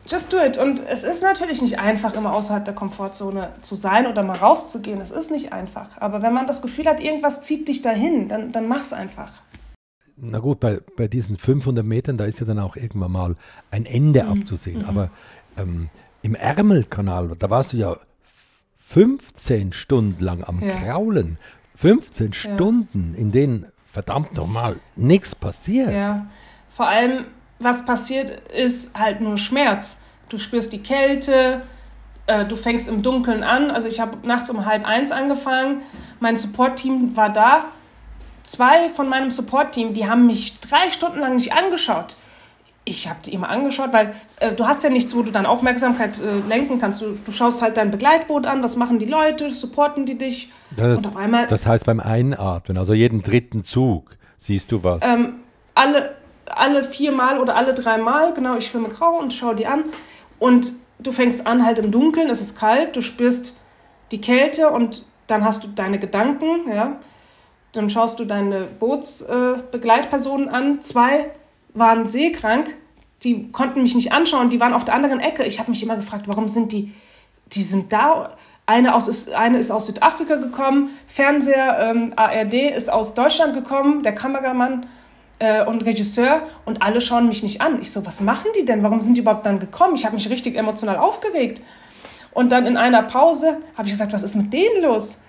Just 0.07 0.31
do 0.31 0.37
it. 0.37 0.57
Und 0.57 0.81
es 0.87 1.03
ist 1.03 1.23
natürlich 1.23 1.63
nicht 1.63 1.79
einfach, 1.79 2.13
immer 2.13 2.33
außerhalb 2.33 2.63
der 2.63 2.75
Komfortzone 2.75 3.49
zu 3.61 3.73
sein 3.73 4.05
oder 4.05 4.21
mal 4.21 4.37
rauszugehen. 4.37 5.01
Es 5.01 5.09
ist 5.09 5.31
nicht 5.31 5.51
einfach. 5.51 5.99
Aber 5.99 6.21
wenn 6.21 6.33
man 6.33 6.45
das 6.45 6.61
Gefühl 6.61 6.85
hat, 6.85 6.99
irgendwas 6.99 7.41
zieht 7.41 7.67
dich 7.67 7.81
dahin, 7.81 8.27
dann, 8.27 8.51
dann 8.51 8.67
mach's 8.67 8.93
einfach. 8.93 9.31
Na 10.17 10.37
gut, 10.37 10.59
bei, 10.59 10.79
bei 10.95 11.07
diesen 11.07 11.37
500 11.37 11.83
Metern, 11.83 12.17
da 12.17 12.25
ist 12.25 12.39
ja 12.39 12.45
dann 12.45 12.59
auch 12.59 12.75
irgendwann 12.75 13.11
mal 13.11 13.35
ein 13.71 13.87
Ende 13.87 14.23
mhm. 14.23 14.29
abzusehen. 14.29 14.83
Mhm. 14.83 14.89
Aber 14.89 15.09
ähm, 15.57 15.89
im 16.21 16.35
Ärmelkanal, 16.35 17.31
da 17.39 17.49
warst 17.49 17.73
du 17.73 17.77
ja 17.77 17.97
15 18.87 19.73
Stunden 19.73 20.23
lang 20.23 20.43
am 20.43 20.61
ja. 20.61 20.73
Kraulen. 20.73 21.37
15 21.75 22.27
ja. 22.27 22.33
Stunden, 22.33 23.13
in 23.15 23.31
denen 23.31 23.65
verdammt 23.91 24.35
nochmal 24.35 24.79
nichts 24.95 25.33
passiert. 25.33 25.91
Ja, 25.91 26.27
vor 26.75 26.87
allem, 26.87 27.25
was 27.59 27.83
passiert, 27.85 28.29
ist 28.51 28.97
halt 28.97 29.21
nur 29.21 29.37
Schmerz. 29.37 30.01
Du 30.29 30.37
spürst 30.37 30.71
die 30.71 30.83
Kälte, 30.83 31.63
äh, 32.27 32.45
du 32.45 32.55
fängst 32.55 32.87
im 32.87 33.01
Dunkeln 33.01 33.43
an. 33.43 33.71
Also 33.71 33.87
ich 33.87 33.99
habe 33.99 34.25
nachts 34.25 34.49
um 34.49 34.65
halb 34.65 34.85
eins 34.85 35.11
angefangen. 35.11 35.81
Mein 36.19 36.37
Support-Team 36.37 37.15
war 37.17 37.33
da. 37.33 37.65
Zwei 38.43 38.89
von 38.89 39.09
meinem 39.09 39.31
Support-Team, 39.31 39.93
die 39.93 40.07
haben 40.07 40.27
mich 40.27 40.59
drei 40.59 40.89
Stunden 40.91 41.19
lang 41.19 41.35
nicht 41.35 41.53
angeschaut 41.53 42.17
ich 42.85 43.09
habe 43.09 43.19
die 43.25 43.33
immer 43.33 43.49
angeschaut, 43.49 43.91
weil 43.91 44.13
äh, 44.39 44.51
du 44.51 44.65
hast 44.67 44.83
ja 44.83 44.91
nichts, 44.91 45.15
wo 45.15 45.23
du 45.23 45.31
dann 45.31 45.47
Aufmerksamkeit 45.47 46.21
äh, 46.21 46.47
lenken 46.47 46.77
kannst. 46.77 47.01
Du, 47.01 47.15
du, 47.15 47.31
schaust 47.31 47.63
halt 47.63 47.77
dein 47.77 47.89
Begleitboot 47.89 48.45
an, 48.45 48.61
was 48.61 48.75
machen 48.75 48.99
die 48.99 49.07
Leute, 49.07 49.51
supporten 49.51 50.05
die 50.05 50.17
dich. 50.17 50.51
Das, 50.77 50.99
und 50.99 51.07
auf 51.07 51.15
einmal, 51.15 51.47
das 51.47 51.65
heißt 51.65 51.85
beim 51.85 51.99
Einatmen, 51.99 52.77
also 52.77 52.93
jeden 52.93 53.23
dritten 53.23 53.63
Zug, 53.63 54.15
siehst 54.37 54.71
du 54.71 54.83
was? 54.83 55.03
Ähm, 55.03 55.39
alle, 55.73 56.15
alle 56.45 56.83
viermal 56.83 57.39
oder 57.39 57.55
alle 57.55 57.73
dreimal, 57.73 58.33
genau, 58.33 58.55
ich 58.55 58.67
schwimme 58.67 58.89
grau 58.89 59.17
und 59.17 59.33
schaue 59.33 59.55
die 59.55 59.65
an. 59.65 59.85
Und 60.37 60.73
du 60.99 61.11
fängst 61.11 61.47
an 61.47 61.65
halt 61.65 61.79
im 61.79 61.91
Dunkeln, 61.91 62.29
es 62.29 62.39
ist 62.39 62.57
kalt, 62.57 62.95
du 62.95 63.01
spürst 63.01 63.59
die 64.11 64.21
Kälte 64.21 64.69
und 64.69 65.05
dann 65.25 65.43
hast 65.43 65.63
du 65.63 65.67
deine 65.69 65.97
Gedanken, 65.97 66.71
ja. 66.71 66.97
Dann 67.71 67.89
schaust 67.89 68.19
du 68.19 68.25
deine 68.25 68.67
Bootsbegleitpersonen 68.79 70.47
äh, 70.47 70.51
an, 70.51 70.81
zwei 70.81 71.31
waren 71.75 72.07
seekrank, 72.07 72.75
die 73.23 73.51
konnten 73.51 73.83
mich 73.83 73.95
nicht 73.95 74.13
anschauen, 74.13 74.49
die 74.49 74.59
waren 74.59 74.73
auf 74.73 74.85
der 74.85 74.95
anderen 74.95 75.19
Ecke. 75.19 75.43
Ich 75.43 75.59
habe 75.59 75.71
mich 75.71 75.83
immer 75.83 75.95
gefragt, 75.95 76.27
warum 76.27 76.47
sind 76.47 76.71
die, 76.71 76.93
die 77.47 77.63
sind 77.63 77.93
da. 77.93 78.35
Eine, 78.65 78.95
aus, 78.95 79.29
eine 79.29 79.59
ist 79.59 79.69
aus 79.69 79.85
Südafrika 79.85 80.35
gekommen, 80.37 80.89
Fernseher, 81.05 81.91
ähm, 81.91 82.13
ARD 82.15 82.53
ist 82.75 82.91
aus 82.91 83.13
Deutschland 83.13 83.53
gekommen, 83.53 84.01
der 84.01 84.15
Kameramann 84.15 84.87
äh, 85.37 85.63
und 85.63 85.85
Regisseur 85.85 86.41
und 86.65 86.81
alle 86.81 86.99
schauen 86.99 87.27
mich 87.27 87.43
nicht 87.43 87.61
an. 87.61 87.79
Ich 87.81 87.91
so, 87.91 88.05
was 88.07 88.21
machen 88.21 88.47
die 88.57 88.65
denn? 88.65 88.81
Warum 88.81 89.01
sind 89.01 89.17
die 89.17 89.21
überhaupt 89.21 89.45
dann 89.45 89.59
gekommen? 89.59 89.95
Ich 89.95 90.05
habe 90.05 90.15
mich 90.15 90.29
richtig 90.31 90.55
emotional 90.55 90.97
aufgeregt. 90.97 91.61
Und 92.31 92.51
dann 92.51 92.65
in 92.65 92.75
einer 92.75 93.03
Pause 93.03 93.61
habe 93.77 93.87
ich 93.87 93.93
gesagt, 93.93 94.13
was 94.13 94.23
ist 94.23 94.35
mit 94.35 94.51
denen 94.51 94.81
los? 94.81 95.21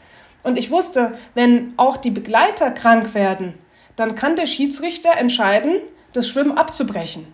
Und 0.42 0.58
ich 0.58 0.70
wusste, 0.70 1.18
wenn 1.34 1.74
auch 1.76 1.96
die 1.96 2.10
Begleiter 2.10 2.70
krank 2.70 3.14
werden, 3.14 3.54
dann 3.96 4.14
kann 4.14 4.36
der 4.36 4.46
Schiedsrichter 4.46 5.16
entscheiden, 5.16 5.80
das 6.16 6.28
Schwimmen 6.28 6.56
abzubrechen. 6.56 7.26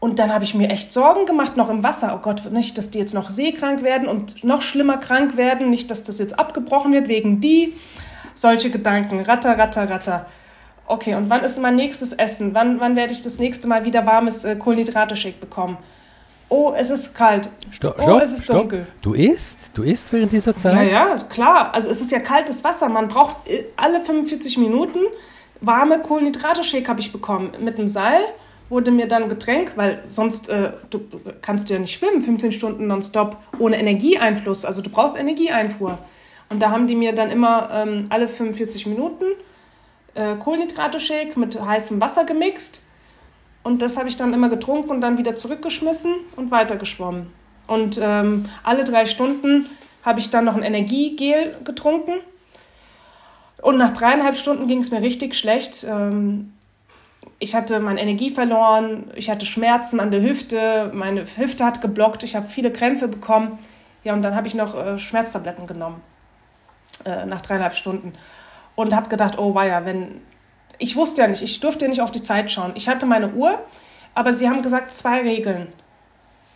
Und 0.00 0.18
dann 0.18 0.32
habe 0.32 0.44
ich 0.44 0.54
mir 0.54 0.70
echt 0.70 0.92
Sorgen 0.92 1.26
gemacht, 1.26 1.58
noch 1.58 1.68
im 1.68 1.82
Wasser. 1.82 2.14
Oh 2.16 2.22
Gott, 2.22 2.50
nicht, 2.50 2.78
dass 2.78 2.90
die 2.90 2.98
jetzt 2.98 3.12
noch 3.12 3.28
seekrank 3.28 3.82
werden 3.82 4.08
und 4.08 4.42
noch 4.42 4.62
schlimmer 4.62 4.96
krank 4.96 5.36
werden, 5.36 5.68
nicht, 5.68 5.90
dass 5.90 6.04
das 6.04 6.18
jetzt 6.18 6.38
abgebrochen 6.38 6.92
wird 6.92 7.06
wegen 7.06 7.40
die. 7.42 7.74
Solche 8.32 8.70
Gedanken, 8.70 9.20
ratter, 9.20 9.58
ratter, 9.58 9.90
ratter. 9.90 10.26
Okay, 10.86 11.14
und 11.14 11.28
wann 11.28 11.44
ist 11.44 11.60
mein 11.60 11.76
nächstes 11.76 12.14
Essen? 12.14 12.54
Wann, 12.54 12.80
wann 12.80 12.96
werde 12.96 13.12
ich 13.12 13.20
das 13.20 13.38
nächste 13.38 13.68
Mal 13.68 13.84
wieder 13.84 14.06
warmes 14.06 14.44
äh, 14.44 14.56
Kohlenhydrate-Shake 14.56 15.38
bekommen? 15.38 15.76
Oh, 16.48 16.72
es 16.74 16.90
ist 16.90 17.14
kalt. 17.14 17.48
Stopp, 17.70 17.96
oh, 17.98 18.02
stopp, 18.02 18.22
es 18.22 18.32
ist 18.32 18.44
stopp. 18.44 18.56
dunkel. 18.56 18.86
Du 19.02 19.12
isst? 19.12 19.70
Du 19.74 19.82
isst 19.82 20.12
während 20.12 20.32
dieser 20.32 20.54
Zeit? 20.54 20.74
Ja, 20.74 20.82
ja, 20.82 21.16
klar. 21.28 21.72
Also 21.74 21.90
es 21.90 22.00
ist 22.00 22.10
ja 22.10 22.18
kaltes 22.18 22.64
Wasser. 22.64 22.88
Man 22.88 23.06
braucht 23.06 23.48
äh, 23.48 23.66
alle 23.76 24.00
45 24.00 24.56
Minuten 24.58 25.00
warme 25.60 26.00
Kohlenhydrate-Shake 26.00 26.88
habe 26.88 27.00
ich 27.00 27.12
bekommen. 27.12 27.52
Mit 27.60 27.78
einem 27.78 27.88
Seil 27.88 28.20
wurde 28.68 28.90
mir 28.90 29.08
dann 29.08 29.28
Getränk, 29.28 29.72
weil 29.76 30.00
sonst 30.04 30.48
äh, 30.48 30.72
du 30.90 31.00
kannst 31.42 31.68
du 31.68 31.74
ja 31.74 31.80
nicht 31.80 31.92
schwimmen, 31.92 32.22
15 32.22 32.52
Stunden 32.52 32.86
nonstop, 32.86 33.36
ohne 33.58 33.78
Energieeinfluss. 33.78 34.64
Also 34.64 34.80
du 34.80 34.90
brauchst 34.90 35.18
Energieeinfuhr. 35.18 35.98
Und 36.48 36.60
da 36.60 36.70
haben 36.70 36.86
die 36.86 36.94
mir 36.94 37.14
dann 37.14 37.30
immer 37.30 37.70
ähm, 37.72 38.06
alle 38.10 38.28
45 38.28 38.86
Minuten 38.86 39.24
äh, 40.14 40.36
Kohlenhydrate-Shake 40.36 41.36
mit 41.36 41.60
heißem 41.60 42.00
Wasser 42.00 42.24
gemixt. 42.24 42.84
Und 43.62 43.82
das 43.82 43.96
habe 43.98 44.08
ich 44.08 44.16
dann 44.16 44.32
immer 44.32 44.48
getrunken 44.48 44.90
und 44.90 45.00
dann 45.00 45.18
wieder 45.18 45.34
zurückgeschmissen 45.34 46.14
und 46.36 46.50
weitergeschwommen. 46.50 47.26
Und 47.66 48.00
ähm, 48.02 48.46
alle 48.62 48.84
drei 48.84 49.04
Stunden 49.04 49.66
habe 50.02 50.20
ich 50.20 50.30
dann 50.30 50.44
noch 50.44 50.56
ein 50.56 50.62
Energiegel 50.62 51.56
getrunken. 51.64 52.14
Und 53.62 53.76
nach 53.76 53.92
dreieinhalb 53.92 54.36
Stunden 54.36 54.66
ging 54.66 54.78
es 54.80 54.90
mir 54.90 55.02
richtig 55.02 55.34
schlecht. 55.34 55.84
Ähm, 55.84 56.52
ich 57.38 57.54
hatte 57.54 57.80
meine 57.80 58.00
Energie 58.00 58.30
verloren, 58.30 59.10
ich 59.14 59.30
hatte 59.30 59.46
Schmerzen 59.46 60.00
an 60.00 60.10
der 60.10 60.22
Hüfte, 60.22 60.90
meine 60.94 61.24
Hüfte 61.36 61.64
hat 61.64 61.80
geblockt, 61.80 62.22
ich 62.22 62.36
habe 62.36 62.48
viele 62.48 62.70
Krämpfe 62.70 63.08
bekommen. 63.08 63.58
Ja, 64.04 64.12
und 64.14 64.22
dann 64.22 64.34
habe 64.34 64.46
ich 64.46 64.54
noch 64.54 64.74
äh, 64.74 64.98
Schmerztabletten 64.98 65.66
genommen 65.66 66.02
äh, 67.04 67.26
nach 67.26 67.40
dreieinhalb 67.40 67.74
Stunden 67.74 68.14
und 68.74 68.94
habe 68.94 69.08
gedacht, 69.08 69.38
oh 69.38 69.54
weia, 69.54 69.84
wenn 69.84 70.20
ich 70.78 70.96
wusste 70.96 71.22
ja 71.22 71.28
nicht, 71.28 71.42
ich 71.42 71.60
durfte 71.60 71.84
ja 71.84 71.90
nicht 71.90 72.00
auf 72.00 72.10
die 72.10 72.22
Zeit 72.22 72.50
schauen. 72.50 72.72
Ich 72.74 72.88
hatte 72.88 73.04
meine 73.04 73.32
Uhr, 73.32 73.58
aber 74.14 74.32
sie 74.32 74.48
haben 74.48 74.62
gesagt 74.62 74.94
zwei 74.94 75.20
Regeln. 75.20 75.68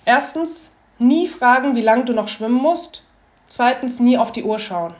Erstens, 0.06 0.74
nie 0.98 1.28
fragen, 1.28 1.76
wie 1.76 1.82
lange 1.82 2.04
du 2.04 2.14
noch 2.14 2.28
schwimmen 2.28 2.54
musst. 2.54 3.04
Zweitens, 3.46 4.00
nie 4.00 4.16
auf 4.16 4.32
die 4.32 4.42
Uhr 4.42 4.58
schauen. 4.58 4.94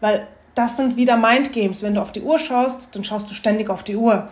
Weil 0.00 0.26
das 0.54 0.76
sind 0.76 0.96
wieder 0.96 1.16
Mindgames. 1.16 1.82
Wenn 1.82 1.94
du 1.94 2.02
auf 2.02 2.12
die 2.12 2.22
Uhr 2.22 2.38
schaust, 2.38 2.94
dann 2.94 3.04
schaust 3.04 3.30
du 3.30 3.34
ständig 3.34 3.70
auf 3.70 3.82
die 3.82 3.96
Uhr. 3.96 4.28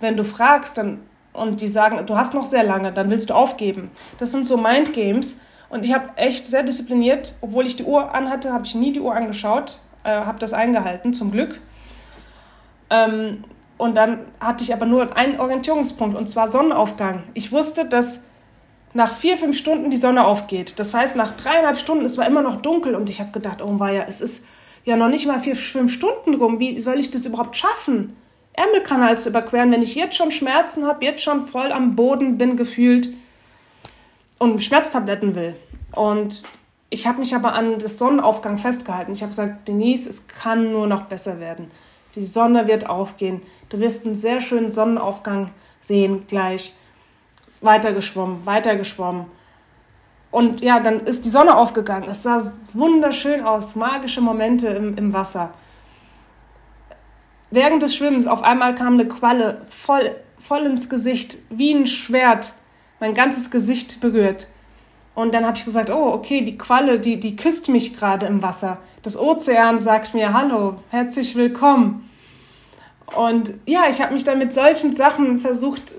Wenn 0.00 0.16
du 0.16 0.24
fragst 0.24 0.78
dann, 0.78 1.00
und 1.32 1.60
die 1.60 1.68
sagen, 1.68 2.04
du 2.06 2.16
hast 2.16 2.34
noch 2.34 2.46
sehr 2.46 2.64
lange, 2.64 2.92
dann 2.92 3.10
willst 3.10 3.30
du 3.30 3.34
aufgeben. 3.34 3.90
Das 4.18 4.32
sind 4.32 4.46
so 4.46 4.56
Mindgames. 4.56 5.38
Und 5.68 5.84
ich 5.84 5.92
habe 5.92 6.08
echt 6.16 6.46
sehr 6.46 6.62
diszipliniert, 6.62 7.34
obwohl 7.40 7.66
ich 7.66 7.76
die 7.76 7.84
Uhr 7.84 8.14
anhatte, 8.14 8.52
habe 8.52 8.64
ich 8.64 8.74
nie 8.74 8.92
die 8.92 9.00
Uhr 9.00 9.14
angeschaut, 9.14 9.80
äh, 10.04 10.10
habe 10.10 10.38
das 10.38 10.52
eingehalten, 10.52 11.12
zum 11.12 11.32
Glück. 11.32 11.60
Ähm, 12.88 13.44
und 13.76 13.96
dann 13.96 14.20
hatte 14.40 14.64
ich 14.64 14.72
aber 14.72 14.86
nur 14.86 15.16
einen 15.16 15.38
Orientierungspunkt, 15.38 16.16
und 16.16 16.28
zwar 16.28 16.48
Sonnenaufgang. 16.48 17.24
Ich 17.34 17.52
wusste, 17.52 17.86
dass 17.86 18.22
nach 18.94 19.12
vier, 19.12 19.36
fünf 19.36 19.58
Stunden 19.58 19.90
die 19.90 19.98
Sonne 19.98 20.24
aufgeht. 20.24 20.78
Das 20.78 20.94
heißt, 20.94 21.16
nach 21.16 21.36
dreieinhalb 21.36 21.76
Stunden, 21.78 22.04
es 22.04 22.16
war 22.16 22.26
immer 22.26 22.42
noch 22.42 22.62
dunkel 22.62 22.94
und 22.94 23.10
ich 23.10 23.20
habe 23.20 23.32
gedacht, 23.32 23.60
oh 23.60 23.76
ja, 23.84 24.04
es 24.06 24.20
ist 24.20 24.46
ja 24.86 24.96
noch 24.96 25.08
nicht 25.08 25.26
mal 25.26 25.40
vier, 25.40 25.56
fünf 25.56 25.92
Stunden 25.92 26.34
rum. 26.34 26.58
Wie 26.58 26.80
soll 26.80 26.98
ich 26.98 27.10
das 27.10 27.26
überhaupt 27.26 27.56
schaffen? 27.56 28.16
Ärmelkanal 28.54 29.18
zu 29.18 29.28
überqueren, 29.28 29.70
wenn 29.70 29.82
ich 29.82 29.94
jetzt 29.94 30.16
schon 30.16 30.32
Schmerzen 30.32 30.86
habe, 30.86 31.04
jetzt 31.04 31.22
schon 31.22 31.46
voll 31.46 31.72
am 31.72 31.94
Boden 31.94 32.38
bin 32.38 32.56
gefühlt 32.56 33.10
und 34.38 34.62
Schmerztabletten 34.62 35.34
will. 35.34 35.54
Und 35.92 36.44
ich 36.88 37.06
habe 37.06 37.18
mich 37.18 37.34
aber 37.34 37.52
an 37.52 37.78
das 37.78 37.98
Sonnenaufgang 37.98 38.58
festgehalten. 38.58 39.12
Ich 39.12 39.22
habe 39.22 39.30
gesagt, 39.30 39.68
Denise, 39.68 40.08
es 40.08 40.28
kann 40.28 40.72
nur 40.72 40.86
noch 40.86 41.02
besser 41.02 41.40
werden. 41.40 41.70
Die 42.14 42.24
Sonne 42.24 42.66
wird 42.66 42.88
aufgehen. 42.88 43.42
Du 43.68 43.80
wirst 43.80 44.06
einen 44.06 44.16
sehr 44.16 44.40
schönen 44.40 44.72
Sonnenaufgang 44.72 45.50
sehen 45.80 46.26
gleich. 46.28 46.74
Weiter 47.60 47.92
geschwommen, 47.92 48.46
weiter 48.46 48.76
geschwommen. 48.76 49.26
Und 50.30 50.60
ja, 50.62 50.80
dann 50.80 51.00
ist 51.00 51.24
die 51.24 51.30
Sonne 51.30 51.56
aufgegangen. 51.56 52.08
Es 52.08 52.22
sah 52.22 52.40
wunderschön 52.72 53.44
aus, 53.44 53.76
magische 53.76 54.20
Momente 54.20 54.68
im, 54.68 54.96
im 54.96 55.12
Wasser. 55.12 55.54
Während 57.50 57.82
des 57.82 57.94
Schwimmens 57.94 58.26
auf 58.26 58.42
einmal 58.42 58.74
kam 58.74 58.94
eine 58.94 59.06
Qualle 59.06 59.62
voll, 59.68 60.16
voll 60.38 60.66
ins 60.66 60.90
Gesicht, 60.90 61.38
wie 61.48 61.72
ein 61.72 61.86
Schwert, 61.86 62.52
mein 63.00 63.14
ganzes 63.14 63.50
Gesicht 63.50 64.00
berührt. 64.00 64.48
Und 65.14 65.32
dann 65.32 65.46
habe 65.46 65.56
ich 65.56 65.64
gesagt, 65.64 65.88
oh, 65.90 66.12
okay, 66.12 66.42
die 66.42 66.58
Qualle, 66.58 67.00
die, 67.00 67.18
die 67.18 67.36
küsst 67.36 67.68
mich 67.68 67.96
gerade 67.96 68.26
im 68.26 68.42
Wasser. 68.42 68.78
Das 69.02 69.18
Ozean 69.18 69.80
sagt 69.80 70.12
mir, 70.12 70.32
hallo, 70.32 70.76
herzlich 70.90 71.36
willkommen. 71.36 72.10
Und 73.14 73.54
ja, 73.64 73.84
ich 73.88 74.02
habe 74.02 74.12
mich 74.12 74.24
dann 74.24 74.38
mit 74.38 74.52
solchen 74.52 74.92
Sachen 74.92 75.40
versucht, 75.40 75.94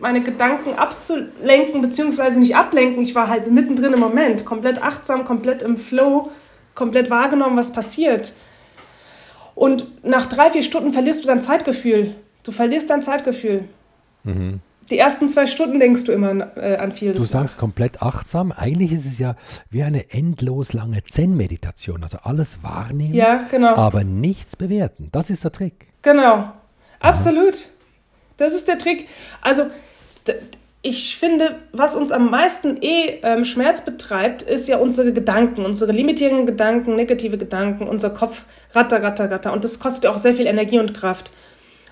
meine 0.00 0.22
Gedanken 0.22 0.74
abzulenken, 0.74 1.82
beziehungsweise 1.82 2.38
nicht 2.38 2.56
ablenken. 2.56 3.02
Ich 3.02 3.14
war 3.14 3.28
halt 3.28 3.50
mittendrin 3.50 3.92
im 3.92 4.00
Moment, 4.00 4.44
komplett 4.44 4.82
achtsam, 4.82 5.24
komplett 5.24 5.62
im 5.62 5.76
Flow, 5.76 6.30
komplett 6.74 7.10
wahrgenommen, 7.10 7.56
was 7.56 7.72
passiert. 7.72 8.32
Und 9.54 10.04
nach 10.04 10.26
drei, 10.26 10.50
vier 10.50 10.62
Stunden 10.62 10.92
verlierst 10.92 11.24
du 11.24 11.28
dein 11.28 11.42
Zeitgefühl. 11.42 12.14
Du 12.44 12.52
verlierst 12.52 12.90
dein 12.90 13.02
Zeitgefühl. 13.02 13.64
Mhm. 14.24 14.60
Die 14.90 14.98
ersten 14.98 15.26
zwei 15.26 15.46
Stunden 15.46 15.80
denkst 15.80 16.04
du 16.04 16.12
immer 16.12 16.56
äh, 16.56 16.76
an 16.76 16.92
viel. 16.92 17.12
Du 17.12 17.24
sagst 17.24 17.58
komplett 17.58 18.02
achtsam. 18.02 18.52
Eigentlich 18.52 18.92
ist 18.92 19.06
es 19.06 19.18
ja 19.18 19.34
wie 19.68 19.82
eine 19.82 20.12
endlos 20.12 20.74
lange 20.74 21.02
Zen-Meditation. 21.02 22.04
Also 22.04 22.18
alles 22.22 22.62
wahrnehmen, 22.62 23.14
ja, 23.14 23.46
genau. 23.50 23.74
aber 23.74 24.04
nichts 24.04 24.54
bewerten. 24.54 25.08
Das 25.10 25.30
ist 25.30 25.42
der 25.42 25.50
Trick. 25.50 25.88
Genau. 26.02 26.52
Absolut. 27.00 27.68
Das 28.36 28.52
ist 28.52 28.68
der 28.68 28.78
Trick. 28.78 29.08
Also 29.40 29.64
ich 30.82 31.16
finde, 31.16 31.56
was 31.72 31.96
uns 31.96 32.12
am 32.12 32.30
meisten 32.30 32.80
eh 32.80 33.18
ähm, 33.22 33.44
Schmerz 33.44 33.84
betreibt, 33.84 34.42
ist 34.42 34.68
ja 34.68 34.76
unsere 34.76 35.12
Gedanken, 35.12 35.64
unsere 35.64 35.90
limitierenden 35.90 36.46
Gedanken, 36.46 36.94
negative 36.94 37.38
Gedanken, 37.38 37.88
unser 37.88 38.10
Kopf 38.10 38.44
ratter, 38.72 39.02
ratter, 39.02 39.30
ratter. 39.30 39.52
Und 39.52 39.64
das 39.64 39.80
kostet 39.80 40.04
ja 40.04 40.10
auch 40.10 40.18
sehr 40.18 40.34
viel 40.34 40.46
Energie 40.46 40.78
und 40.78 40.94
Kraft. 40.94 41.32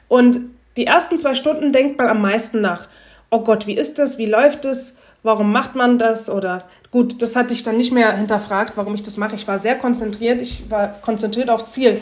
Und 0.07 0.38
die 0.77 0.87
ersten 0.87 1.16
zwei 1.16 1.35
Stunden 1.35 1.73
denkt 1.73 1.99
man 1.99 2.07
am 2.09 2.23
meisten 2.23 2.61
nach. 2.61 2.88
Oh 3.31 3.40
Gott, 3.40 3.66
wie 3.66 3.77
ist 3.77 3.99
das? 3.99 4.18
Wie 4.18 4.27
läuft 4.27 4.64
es? 4.64 4.97
Warum 5.25 5.51
macht 5.51 5.75
man 5.75 5.99
das? 5.99 6.31
Oder 6.31 6.64
gut, 6.92 7.20
das 7.20 7.35
hatte 7.35 7.55
ich 7.55 7.64
dann 7.64 7.77
nicht 7.77 7.92
mehr 7.92 8.16
hinterfragt, 8.16 8.77
warum 8.77 8.94
ich 8.94 9.03
das 9.03 9.16
mache. 9.16 9.35
Ich 9.35 9.49
war 9.49 9.59
sehr 9.59 9.77
konzentriert, 9.77 10.40
ich 10.40 10.70
war 10.70 10.88
konzentriert 11.01 11.51
auf 11.51 11.64
Ziel. 11.64 12.01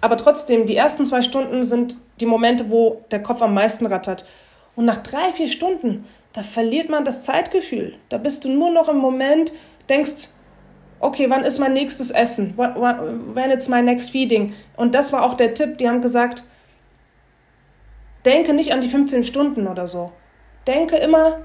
Aber 0.00 0.16
trotzdem, 0.16 0.66
die 0.66 0.76
ersten 0.76 1.04
zwei 1.06 1.22
Stunden 1.22 1.64
sind 1.64 1.96
die 2.20 2.26
Momente, 2.26 2.70
wo 2.70 3.04
der 3.10 3.22
Kopf 3.22 3.42
am 3.42 3.54
meisten 3.54 3.86
rattert. 3.86 4.26
Und 4.80 4.86
nach 4.86 5.02
drei, 5.02 5.30
vier 5.32 5.50
Stunden, 5.50 6.06
da 6.32 6.42
verliert 6.42 6.88
man 6.88 7.04
das 7.04 7.20
Zeitgefühl. 7.20 7.98
Da 8.08 8.16
bist 8.16 8.46
du 8.46 8.48
nur 8.48 8.70
noch 8.70 8.88
im 8.88 8.96
Moment, 8.96 9.52
denkst, 9.90 10.28
okay, 11.00 11.28
wann 11.28 11.44
ist 11.44 11.58
mein 11.58 11.74
nächstes 11.74 12.10
Essen? 12.10 12.56
When 12.56 13.50
it's 13.50 13.68
my 13.68 13.82
next 13.82 14.08
feeding? 14.08 14.54
Und 14.78 14.94
das 14.94 15.12
war 15.12 15.22
auch 15.22 15.34
der 15.34 15.52
Tipp. 15.52 15.76
Die 15.76 15.86
haben 15.86 16.00
gesagt, 16.00 16.44
denke 18.24 18.54
nicht 18.54 18.72
an 18.72 18.80
die 18.80 18.88
15 18.88 19.22
Stunden 19.22 19.66
oder 19.66 19.86
so. 19.86 20.12
Denke 20.66 20.96
immer, 20.96 21.42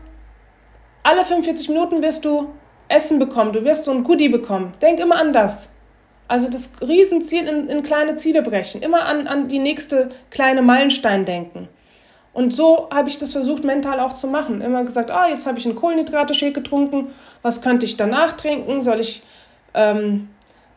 alle 1.04 1.26
45 1.26 1.68
Minuten 1.68 2.02
wirst 2.02 2.24
du 2.24 2.54
Essen 2.88 3.20
bekommen, 3.20 3.52
du 3.52 3.66
wirst 3.66 3.84
so 3.84 3.92
ein 3.92 4.06
Goodie 4.06 4.30
bekommen. 4.30 4.76
Denk 4.82 5.02
immer 5.02 5.18
an 5.18 5.34
das. 5.34 5.74
Also 6.30 6.50
das 6.50 6.72
Riesenziel 6.80 7.50
in, 7.50 7.68
in 7.68 7.84
kleine 7.84 8.16
Ziele 8.16 8.42
brechen. 8.44 8.82
Immer 8.82 9.04
an, 9.08 9.28
an 9.28 9.50
die 9.50 9.60
nächste 9.60 10.08
kleine 10.30 10.62
Meilenstein 10.62 11.26
denken. 11.26 11.68
Und 12.36 12.54
so 12.54 12.90
habe 12.94 13.08
ich 13.08 13.18
das 13.18 13.32
versucht, 13.32 13.64
mental 13.64 14.02
auch 14.02 14.12
zu 14.12 14.28
machen. 14.28 14.60
Immer 14.60 14.84
gesagt, 14.84 15.10
ah, 15.10 15.30
jetzt 15.30 15.48
habe 15.48 15.58
ich 15.58 15.66
einen 15.66 15.76
Kohlenhydrate-Shake 15.76 16.54
getrunken. 16.54 17.14
Was 17.42 17.62
könnte 17.62 17.86
ich 17.86 17.96
danach 17.96 18.34
trinken? 18.34 18.82
Soll 18.82 19.00
ich 19.00 19.24
ähm, 19.74 20.28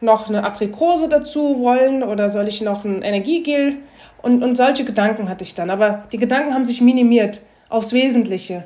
noch 0.01 0.29
eine 0.29 0.45
Aprikose 0.45 1.09
dazu 1.09 1.59
wollen 1.59 2.05
oder 2.05 2.29
soll 2.29 2.47
ich 2.47 2.61
noch 2.61 2.85
ein 2.85 3.03
Energiegel? 3.03 3.75
Und, 4.23 4.45
und 4.45 4.55
solche 4.55 4.85
Gedanken 4.85 5.29
hatte 5.29 5.43
ich 5.43 5.55
dann. 5.55 5.69
Aber 5.69 6.05
die 6.13 6.19
Gedanken 6.19 6.55
haben 6.55 6.65
sich 6.65 6.81
minimiert 6.81 7.41
aufs 7.69 7.93
Wesentliche. 7.93 8.63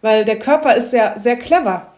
Weil 0.00 0.24
der 0.24 0.38
Körper 0.38 0.74
ist 0.74 0.90
sehr, 0.90 1.18
sehr 1.18 1.36
clever. 1.36 1.88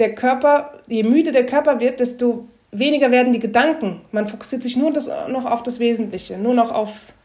Der 0.00 0.16
Körper, 0.16 0.72
je 0.88 1.04
müde 1.04 1.30
der 1.30 1.46
Körper 1.46 1.78
wird, 1.78 2.00
desto 2.00 2.48
weniger 2.72 3.12
werden 3.12 3.32
die 3.32 3.38
Gedanken. 3.38 4.00
Man 4.10 4.26
fokussiert 4.26 4.64
sich 4.64 4.76
nur 4.76 4.92
das, 4.92 5.08
noch 5.28 5.44
auf 5.44 5.62
das 5.62 5.78
Wesentliche, 5.78 6.36
nur 6.36 6.54
noch 6.54 6.72
aufs 6.72 7.22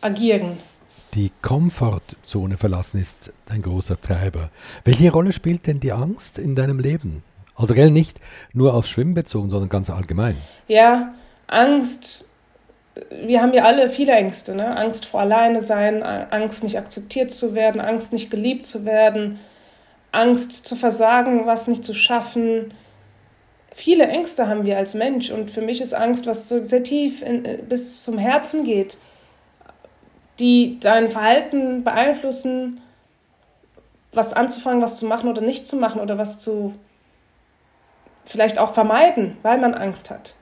agieren. 0.00 0.58
Die 1.14 1.30
Komfortzone 1.42 2.56
verlassen 2.56 3.00
ist 3.00 3.32
ein 3.48 3.62
großer 3.62 4.00
Treiber. 4.00 4.50
Welche 4.84 5.10
Rolle 5.10 5.32
spielt 5.32 5.66
denn 5.66 5.80
die 5.80 5.92
Angst 5.92 6.38
in 6.38 6.54
deinem 6.54 6.78
Leben? 6.78 7.24
Also 7.56 7.74
gell, 7.74 7.90
nicht 7.90 8.20
nur 8.52 8.74
aufs 8.74 8.88
Schwimmen 8.88 9.14
bezogen, 9.14 9.50
sondern 9.50 9.68
ganz 9.68 9.90
allgemein. 9.90 10.36
Ja, 10.68 11.14
Angst 11.48 12.26
wir 13.10 13.40
haben 13.40 13.54
ja 13.54 13.64
alle 13.64 13.88
viele 13.88 14.12
Ängste, 14.12 14.54
ne? 14.54 14.76
Angst 14.76 15.06
vor 15.06 15.20
alleine 15.20 15.62
sein, 15.62 16.02
Angst 16.02 16.64
nicht 16.64 16.78
akzeptiert 16.78 17.30
zu 17.30 17.54
werden, 17.54 17.80
Angst 17.80 18.12
nicht 18.12 18.30
geliebt 18.30 18.66
zu 18.66 18.84
werden, 18.84 19.38
Angst 20.12 20.66
zu 20.66 20.76
versagen, 20.76 21.46
was 21.46 21.68
nicht 21.68 21.84
zu 21.84 21.94
schaffen. 21.94 22.74
Viele 23.72 24.08
Ängste 24.08 24.48
haben 24.48 24.64
wir 24.64 24.76
als 24.76 24.94
Mensch 24.94 25.30
und 25.30 25.50
für 25.50 25.62
mich 25.62 25.80
ist 25.80 25.94
Angst, 25.94 26.26
was 26.26 26.48
so 26.48 26.62
sehr 26.62 26.82
tief 26.82 27.22
in, 27.22 27.44
bis 27.68 28.02
zum 28.02 28.18
Herzen 28.18 28.64
geht, 28.64 28.98
die 30.40 30.78
dein 30.80 31.10
Verhalten 31.10 31.84
beeinflussen, 31.84 32.80
was 34.12 34.32
anzufangen, 34.32 34.82
was 34.82 34.96
zu 34.96 35.06
machen 35.06 35.28
oder 35.28 35.42
nicht 35.42 35.66
zu 35.66 35.76
machen 35.76 36.00
oder 36.00 36.18
was 36.18 36.38
zu 36.38 36.74
vielleicht 38.24 38.58
auch 38.58 38.74
vermeiden, 38.74 39.36
weil 39.42 39.58
man 39.58 39.74
Angst 39.74 40.10
hat. 40.10 40.34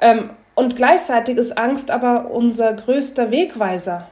Ähm, 0.00 0.30
und 0.54 0.76
gleichzeitig 0.76 1.36
ist 1.36 1.56
Angst 1.58 1.90
aber 1.90 2.30
unser 2.30 2.72
größter 2.72 3.30
Wegweiser 3.30 4.08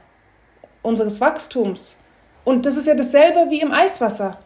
unseres 0.83 1.19
Wachstums. 1.21 1.99
Und 2.43 2.65
das 2.65 2.77
ist 2.77 2.87
ja 2.87 2.93
dasselbe 2.93 3.49
wie 3.49 3.61
im 3.61 3.71
Eiswasser. 3.71 4.37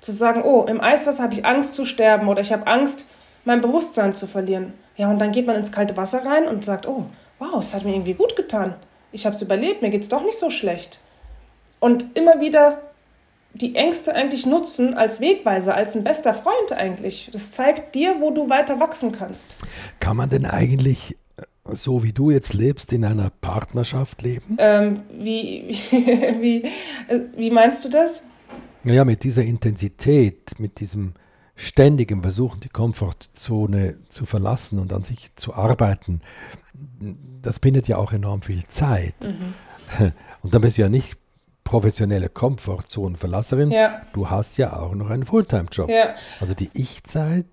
Zu 0.00 0.12
sagen, 0.12 0.42
oh, 0.42 0.64
im 0.64 0.80
Eiswasser 0.80 1.22
habe 1.22 1.34
ich 1.34 1.46
Angst 1.46 1.74
zu 1.74 1.84
sterben 1.84 2.28
oder 2.28 2.42
ich 2.42 2.52
habe 2.52 2.66
Angst, 2.66 3.06
mein 3.44 3.60
Bewusstsein 3.60 4.14
zu 4.14 4.26
verlieren. 4.26 4.74
Ja, 4.96 5.08
und 5.08 5.18
dann 5.18 5.32
geht 5.32 5.46
man 5.46 5.56
ins 5.56 5.72
kalte 5.72 5.96
Wasser 5.96 6.24
rein 6.24 6.46
und 6.46 6.64
sagt, 6.64 6.86
oh, 6.86 7.06
wow, 7.38 7.62
es 7.62 7.72
hat 7.72 7.84
mir 7.84 7.92
irgendwie 7.92 8.14
gut 8.14 8.36
getan. 8.36 8.74
Ich 9.12 9.26
habe 9.26 9.34
es 9.34 9.42
überlebt, 9.42 9.82
mir 9.82 9.90
geht 9.90 10.02
es 10.02 10.08
doch 10.08 10.22
nicht 10.22 10.38
so 10.38 10.50
schlecht. 10.50 11.00
Und 11.80 12.16
immer 12.16 12.40
wieder 12.40 12.82
die 13.54 13.74
Ängste 13.76 14.14
eigentlich 14.14 14.46
nutzen 14.46 14.94
als 14.94 15.20
Wegweiser, 15.20 15.74
als 15.74 15.96
ein 15.96 16.04
bester 16.04 16.34
Freund 16.34 16.72
eigentlich. 16.72 17.30
Das 17.32 17.50
zeigt 17.50 17.94
dir, 17.94 18.16
wo 18.20 18.30
du 18.30 18.48
weiter 18.48 18.78
wachsen 18.80 19.12
kannst. 19.12 19.56
Kann 20.00 20.16
man 20.16 20.28
denn 20.28 20.44
eigentlich 20.44 21.16
so 21.64 22.02
wie 22.02 22.12
du 22.12 22.30
jetzt 22.30 22.54
lebst, 22.54 22.92
in 22.92 23.04
einer 23.04 23.30
Partnerschaft 23.30 24.22
leben? 24.22 24.56
Ähm, 24.58 25.02
wie, 25.12 25.68
wie, 26.40 26.64
wie 27.36 27.50
meinst 27.50 27.84
du 27.84 27.88
das? 27.88 28.22
Naja, 28.84 29.04
mit 29.04 29.22
dieser 29.24 29.42
Intensität, 29.42 30.58
mit 30.58 30.80
diesem 30.80 31.14
ständigen 31.56 32.22
Versuchen, 32.22 32.60
die 32.60 32.68
Komfortzone 32.68 33.98
zu 34.08 34.24
verlassen 34.24 34.78
und 34.78 34.92
an 34.92 35.04
sich 35.04 35.34
zu 35.34 35.54
arbeiten, 35.54 36.20
das 37.42 37.60
bindet 37.60 37.88
ja 37.88 37.96
auch 37.96 38.12
enorm 38.12 38.42
viel 38.42 38.64
Zeit. 38.64 39.14
Mhm. 39.24 39.54
Und 40.42 40.54
dann 40.54 40.60
bist 40.60 40.78
du 40.78 40.82
ja 40.82 40.88
nicht 40.88 41.16
professionelle 41.64 42.28
Komfortzonenverlasserin, 42.28 43.70
ja. 43.70 44.00
du 44.14 44.30
hast 44.30 44.56
ja 44.56 44.74
auch 44.74 44.94
noch 44.94 45.10
einen 45.10 45.26
Fulltime-Job. 45.26 45.90
Ja. 45.90 46.14
Also 46.40 46.54
die 46.54 46.70
Ich-Zeit 46.72 47.46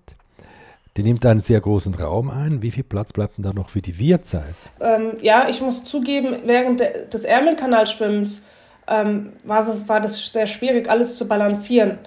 die 0.96 1.02
nimmt 1.02 1.26
einen 1.26 1.40
sehr 1.40 1.60
großen 1.60 1.94
Raum 1.94 2.30
ein. 2.30 2.62
Wie 2.62 2.70
viel 2.70 2.84
Platz 2.84 3.12
bleibt 3.12 3.36
denn 3.36 3.44
da 3.44 3.52
noch 3.52 3.68
für 3.68 3.82
die 3.82 3.98
Wir-Zeit? 3.98 4.54
Ähm, 4.80 5.12
ja, 5.20 5.48
ich 5.48 5.60
muss 5.60 5.84
zugeben, 5.84 6.36
während 6.44 6.80
des 6.80 7.24
Ärmelkanalschwimmens 7.24 8.44
ähm, 8.88 9.34
war, 9.44 9.66
es, 9.68 9.88
war 9.88 10.00
das 10.00 10.32
sehr 10.32 10.46
schwierig, 10.46 10.88
alles 10.88 11.16
zu 11.16 11.28
balancieren. 11.28 11.98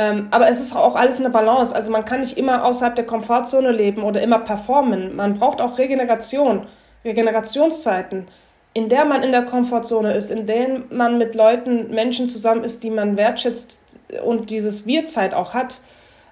Ähm, 0.00 0.28
aber 0.30 0.48
es 0.48 0.60
ist 0.62 0.74
auch 0.74 0.96
alles 0.96 1.20
eine 1.20 1.28
Balance. 1.28 1.74
Also 1.74 1.90
man 1.90 2.06
kann 2.06 2.20
nicht 2.20 2.38
immer 2.38 2.64
außerhalb 2.64 2.94
der 2.94 3.04
Komfortzone 3.04 3.70
leben 3.70 4.02
oder 4.02 4.22
immer 4.22 4.38
performen. 4.38 5.14
Man 5.14 5.34
braucht 5.34 5.60
auch 5.60 5.76
Regeneration, 5.76 6.66
Regenerationszeiten, 7.04 8.26
in 8.72 8.88
der 8.88 9.04
man 9.04 9.22
in 9.22 9.30
der 9.30 9.42
Komfortzone 9.42 10.14
ist, 10.14 10.30
in 10.30 10.46
denen 10.46 10.84
man 10.90 11.18
mit 11.18 11.34
Leuten, 11.34 11.90
Menschen 11.90 12.30
zusammen 12.30 12.64
ist, 12.64 12.82
die 12.82 12.88
man 12.88 13.18
wertschätzt 13.18 13.78
und 14.24 14.48
dieses 14.48 14.86
Wir-Zeit 14.86 15.34
auch 15.34 15.52
hat. 15.52 15.80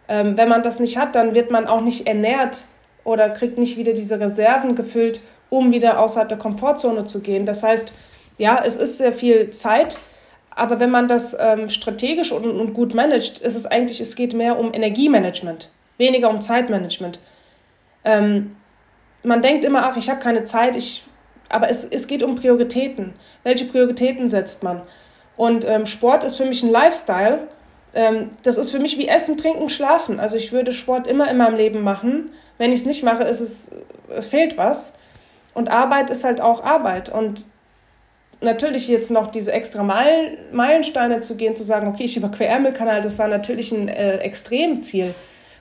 Ähm, 0.08 0.38
wenn 0.38 0.48
man 0.48 0.62
das 0.62 0.80
nicht 0.80 0.96
hat, 0.96 1.14
dann 1.14 1.34
wird 1.34 1.50
man 1.50 1.66
auch 1.66 1.82
nicht 1.82 2.06
ernährt 2.06 2.64
oder 3.04 3.28
kriegt 3.28 3.58
nicht 3.58 3.76
wieder 3.76 3.92
diese 3.92 4.18
Reserven 4.18 4.76
gefüllt, 4.76 5.20
um 5.50 5.72
wieder 5.72 6.00
außerhalb 6.00 6.30
der 6.30 6.38
Komfortzone 6.38 7.04
zu 7.04 7.20
gehen. 7.20 7.44
Das 7.44 7.62
heißt, 7.62 7.92
ja, 8.38 8.62
es 8.64 8.76
ist 8.76 8.96
sehr 8.96 9.12
viel 9.12 9.50
Zeit, 9.50 9.98
aber 10.58 10.80
wenn 10.80 10.90
man 10.90 11.08
das 11.08 11.36
ähm, 11.38 11.68
strategisch 11.68 12.32
und, 12.32 12.44
und, 12.44 12.74
gut 12.74 12.94
managt, 12.94 13.38
ist 13.38 13.54
es 13.54 13.66
eigentlich, 13.66 14.00
es 14.00 14.16
geht 14.16 14.34
mehr 14.34 14.58
um 14.58 14.74
Energiemanagement, 14.74 15.70
weniger 15.96 16.30
um 16.30 16.40
Zeitmanagement. 16.40 17.20
Ähm, 18.04 18.56
man 19.22 19.42
denkt 19.42 19.64
immer, 19.64 19.86
ach, 19.86 19.96
ich 19.96 20.10
habe 20.10 20.20
keine 20.20 20.44
Zeit, 20.44 20.76
ich, 20.76 21.04
aber 21.48 21.68
es, 21.68 21.84
es 21.84 22.06
geht 22.06 22.22
um 22.22 22.36
Prioritäten. 22.36 23.14
Welche 23.42 23.64
Prioritäten 23.64 24.28
setzt 24.28 24.62
man? 24.62 24.82
Und 25.36 25.66
ähm, 25.68 25.86
Sport 25.86 26.24
ist 26.24 26.36
für 26.36 26.44
mich 26.44 26.62
ein 26.62 26.70
Lifestyle 26.70 27.48
ähm, 27.94 28.30
das 28.42 28.58
ist 28.58 28.70
für 28.70 28.78
mich 28.78 28.98
wie 28.98 29.08
Essen, 29.08 29.36
Trinken, 29.36 29.68
Schlafen. 29.68 30.20
Also 30.20 30.36
ich 30.36 30.52
würde 30.52 30.72
Sport 30.72 31.06
immer 31.06 31.30
in 31.30 31.36
meinem 31.36 31.56
Leben 31.56 31.82
machen. 31.82 32.32
Wenn 32.58 32.72
ich 32.72 32.80
es 32.80 32.86
nicht 32.86 33.02
mache, 33.02 33.24
ist 33.24 33.40
es, 33.40 33.70
es 34.08 34.26
fehlt 34.26 34.56
was. 34.56 34.94
Und 35.54 35.70
Arbeit 35.70 36.10
ist 36.10 36.24
halt 36.24 36.40
auch 36.40 36.62
Arbeit. 36.62 37.08
Und 37.08 37.46
natürlich 38.40 38.88
jetzt 38.88 39.10
noch 39.10 39.30
diese 39.30 39.52
extra 39.52 39.82
Meilen, 39.82 40.38
Meilensteine 40.52 41.20
zu 41.20 41.36
gehen, 41.36 41.54
zu 41.54 41.64
sagen, 41.64 41.88
okay, 41.88 42.04
ich 42.04 42.16
überquere 42.16 42.48
Ärmelkanal, 42.48 43.00
das 43.00 43.18
war 43.18 43.28
natürlich 43.28 43.72
ein 43.72 43.88
äh, 43.88 44.18
Extremziel, 44.18 45.14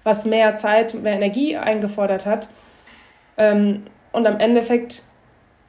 was 0.03 0.25
mehr 0.25 0.55
Zeit, 0.55 0.93
mehr 0.93 1.13
Energie 1.13 1.57
eingefordert 1.57 2.25
hat. 2.25 2.49
Ähm, 3.37 3.83
und 4.11 4.27
am 4.27 4.39
Endeffekt 4.39 5.03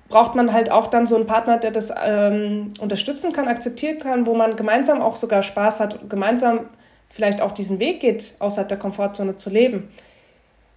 braucht 0.09 0.35
man 0.35 0.53
halt 0.53 0.71
auch 0.71 0.87
dann 0.87 1.07
so 1.07 1.16
einen 1.16 1.27
Partner, 1.27 1.59
der 1.59 1.71
das 1.71 1.92
ähm, 2.03 2.73
unterstützen 2.81 3.33
kann, 3.33 3.49
akzeptieren 3.49 3.99
kann, 3.99 4.27
wo 4.27 4.35
man 4.35 4.57
gemeinsam 4.57 5.03
auch 5.03 5.16
sogar 5.16 5.42
Spaß 5.42 5.81
hat, 5.81 6.09
gemeinsam 6.09 6.68
vielleicht 7.11 7.42
auch 7.42 7.53
diesen 7.53 7.79
Weg 7.79 8.01
geht, 8.01 8.35
außerhalb 8.38 8.68
der 8.68 8.79
Komfortzone 8.79 9.37
zu 9.37 9.51
leben 9.51 9.88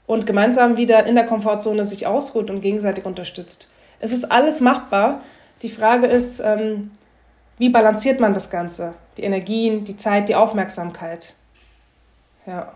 und 0.06 0.26
gemeinsam 0.26 0.78
wieder 0.78 1.06
in 1.06 1.16
der 1.16 1.26
Komfortzone 1.26 1.86
sich 1.86 2.08
ausruht 2.08 2.50
und 2.50 2.62
gegenseitig 2.62 3.06
unterstützt. 3.06 3.72
Es 4.00 4.12
ist 4.12 4.30
alles 4.32 4.60
machbar. 4.60 5.22
Die 5.62 5.70
Frage 5.70 6.08
ist, 6.08 6.40
ähm, 6.40 6.92
wie 7.58 7.70
balanciert 7.70 8.20
man 8.20 8.34
das 8.34 8.50
Ganze? 8.50 8.96
Die 9.18 9.24
Energien, 9.24 9.84
die 9.84 9.98
Zeit, 9.98 10.30
die 10.30 10.36
Aufmerksamkeit. 10.36 11.34
Ja. 12.46 12.74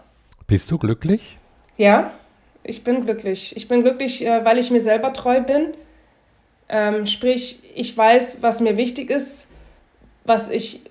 Bist 0.47 0.69
du 0.69 0.77
glücklich? 0.77 1.37
Ja, 1.77 2.11
ich 2.63 2.83
bin 2.83 3.03
glücklich. 3.03 3.55
Ich 3.55 3.67
bin 3.67 3.81
glücklich, 3.81 4.25
äh, 4.25 4.45
weil 4.45 4.57
ich 4.57 4.69
mir 4.69 4.81
selber 4.81 5.13
treu 5.13 5.41
bin 5.41 5.73
ähm, 6.67 7.05
sprich, 7.05 7.61
ich 7.75 7.95
weiß, 7.95 8.41
was 8.41 8.61
mir 8.61 8.77
wichtig 8.77 9.09
ist, 9.09 9.47
was 10.23 10.49
ich 10.49 10.81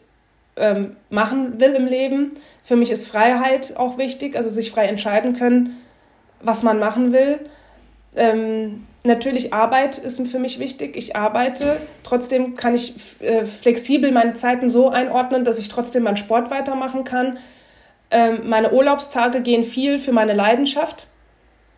ähm, 0.56 0.96
machen 1.10 1.58
will 1.58 1.72
im 1.72 1.86
Leben. 1.86 2.34
Für 2.62 2.76
mich 2.76 2.90
ist 2.90 3.08
Freiheit 3.08 3.76
auch 3.76 3.98
wichtig, 3.98 4.36
also 4.36 4.48
sich 4.48 4.70
frei 4.70 4.86
entscheiden 4.86 5.36
können, 5.36 5.78
was 6.40 6.62
man 6.62 6.78
machen 6.78 7.12
will. 7.12 7.40
Ähm, 8.14 8.86
natürlich 9.04 9.52
Arbeit 9.52 9.98
ist 9.98 10.26
für 10.28 10.38
mich 10.38 10.58
wichtig. 10.58 10.96
Ich 10.96 11.14
arbeite. 11.14 11.80
Trotzdem 12.02 12.56
kann 12.56 12.74
ich 12.74 12.96
äh, 13.20 13.46
flexibel 13.46 14.10
meine 14.10 14.32
Zeiten 14.32 14.68
so 14.68 14.88
einordnen, 14.88 15.44
dass 15.44 15.58
ich 15.58 15.68
trotzdem 15.68 16.04
meinen 16.04 16.16
Sport 16.16 16.50
weitermachen 16.50 17.04
kann. 17.04 17.38
Ähm, 18.10 18.48
meine 18.48 18.72
Urlaubstage 18.72 19.42
gehen 19.42 19.64
viel 19.64 19.98
für 19.98 20.12
meine 20.12 20.32
Leidenschaft. 20.32 21.08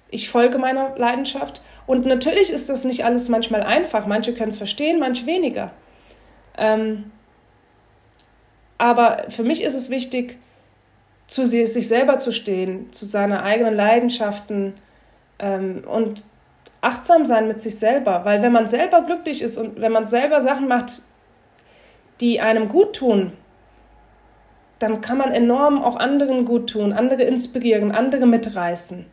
Ich 0.08 0.28
folge 0.28 0.58
meiner 0.58 0.96
Leidenschaft. 0.96 1.62
Und 1.86 2.06
natürlich 2.06 2.50
ist 2.50 2.70
das 2.70 2.84
nicht 2.84 3.04
alles 3.04 3.28
manchmal 3.28 3.62
einfach. 3.62 4.06
Manche 4.06 4.32
können 4.32 4.50
es 4.50 4.58
verstehen, 4.58 5.00
manche 5.00 5.26
weniger. 5.26 5.72
Ähm, 6.56 7.10
aber 8.78 9.26
für 9.30 9.42
mich 9.42 9.62
ist 9.62 9.74
es 9.74 9.90
wichtig, 9.90 10.38
zu 11.26 11.44
sich 11.46 11.88
selber 11.88 12.18
zu 12.18 12.30
stehen, 12.30 12.92
zu 12.92 13.04
seinen 13.04 13.32
eigenen 13.38 13.74
Leidenschaften 13.74 14.74
ähm, 15.40 15.82
und 15.86 16.24
achtsam 16.86 17.26
sein 17.26 17.48
mit 17.48 17.60
sich 17.60 17.78
selber. 17.78 18.24
Weil 18.24 18.42
wenn 18.42 18.52
man 18.52 18.68
selber 18.68 19.02
glücklich 19.02 19.42
ist 19.42 19.58
und 19.58 19.80
wenn 19.80 19.92
man 19.92 20.06
selber 20.06 20.40
Sachen 20.40 20.68
macht, 20.68 21.02
die 22.20 22.40
einem 22.40 22.68
gut 22.68 22.96
tun, 22.96 23.32
dann 24.78 25.00
kann 25.00 25.18
man 25.18 25.32
enorm 25.32 25.82
auch 25.82 25.96
anderen 25.96 26.44
gut 26.44 26.70
tun, 26.70 26.92
andere 26.92 27.22
inspirieren, 27.22 27.92
andere 27.92 28.26
mitreißen. 28.26 29.06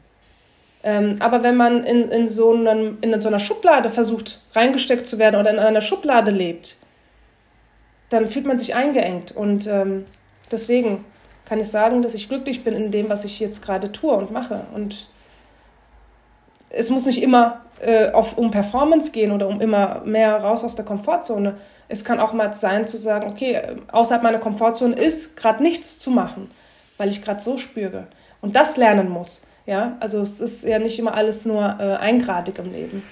Ähm, 0.83 1.15
aber 1.19 1.43
wenn 1.43 1.55
man 1.55 1.83
in, 1.83 2.09
in, 2.09 2.27
so 2.27 2.53
einem, 2.53 2.97
in 3.01 3.19
so 3.21 3.29
einer 3.29 3.39
Schublade 3.39 3.89
versucht, 3.89 4.41
reingesteckt 4.53 5.07
zu 5.07 5.17
werden 5.17 5.39
oder 5.39 5.49
in 5.49 5.59
einer 5.59 5.81
Schublade 5.81 6.31
lebt, 6.31 6.77
dann 8.09 8.27
fühlt 8.27 8.45
man 8.45 8.57
sich 8.57 8.75
eingeengt. 8.75 9.31
Und 9.31 9.65
ähm, 9.67 10.05
deswegen 10.51 11.05
kann 11.45 11.59
ich 11.59 11.67
sagen, 11.67 12.01
dass 12.01 12.13
ich 12.13 12.27
glücklich 12.27 12.63
bin 12.63 12.73
in 12.73 12.91
dem, 12.91 13.09
was 13.09 13.23
ich 13.23 13.39
jetzt 13.39 13.63
gerade 13.63 13.91
tue 13.91 14.13
und 14.13 14.31
mache. 14.31 14.65
Und 14.75 15.07
es 16.73 16.89
muss 16.89 17.05
nicht 17.05 17.21
immer 17.21 17.61
äh, 17.79 18.11
auf, 18.11 18.37
um 18.37 18.51
Performance 18.51 19.11
gehen 19.11 19.31
oder 19.31 19.47
um 19.47 19.61
immer 19.61 20.01
mehr 20.05 20.35
raus 20.37 20.63
aus 20.63 20.75
der 20.75 20.85
Komfortzone. 20.85 21.57
Es 21.87 22.03
kann 22.03 22.19
auch 22.19 22.33
mal 22.33 22.53
sein 22.53 22.87
zu 22.87 22.97
sagen, 22.97 23.29
okay, 23.29 23.61
außerhalb 23.91 24.23
meiner 24.23 24.39
Komfortzone 24.39 24.95
ist 24.95 25.37
gerade 25.37 25.61
nichts 25.61 25.97
zu 25.99 26.11
machen, 26.11 26.49
weil 26.97 27.09
ich 27.09 27.21
gerade 27.21 27.41
so 27.41 27.57
spüre. 27.57 28.07
Und 28.41 28.55
das 28.55 28.77
lernen 28.77 29.09
muss. 29.09 29.43
Ja, 29.65 29.95
also 30.01 30.19
es 30.19 30.41
ist 30.41 30.65
ja 30.65 30.77
nicht 30.79 30.99
immer 30.99 31.13
alles 31.13 31.45
nur 31.45 31.77
äh, 31.79 31.95
eingradig 31.95 32.59
im 32.59 32.71
Leben. 32.71 33.03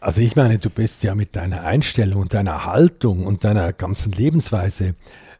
Also 0.00 0.20
ich 0.20 0.36
meine, 0.36 0.58
du 0.58 0.68
bist 0.70 1.02
ja 1.02 1.14
mit 1.14 1.36
deiner 1.36 1.64
Einstellung 1.64 2.22
und 2.22 2.34
deiner 2.34 2.66
Haltung 2.66 3.26
und 3.26 3.44
deiner 3.44 3.72
ganzen 3.72 4.12
Lebensweise 4.12 4.94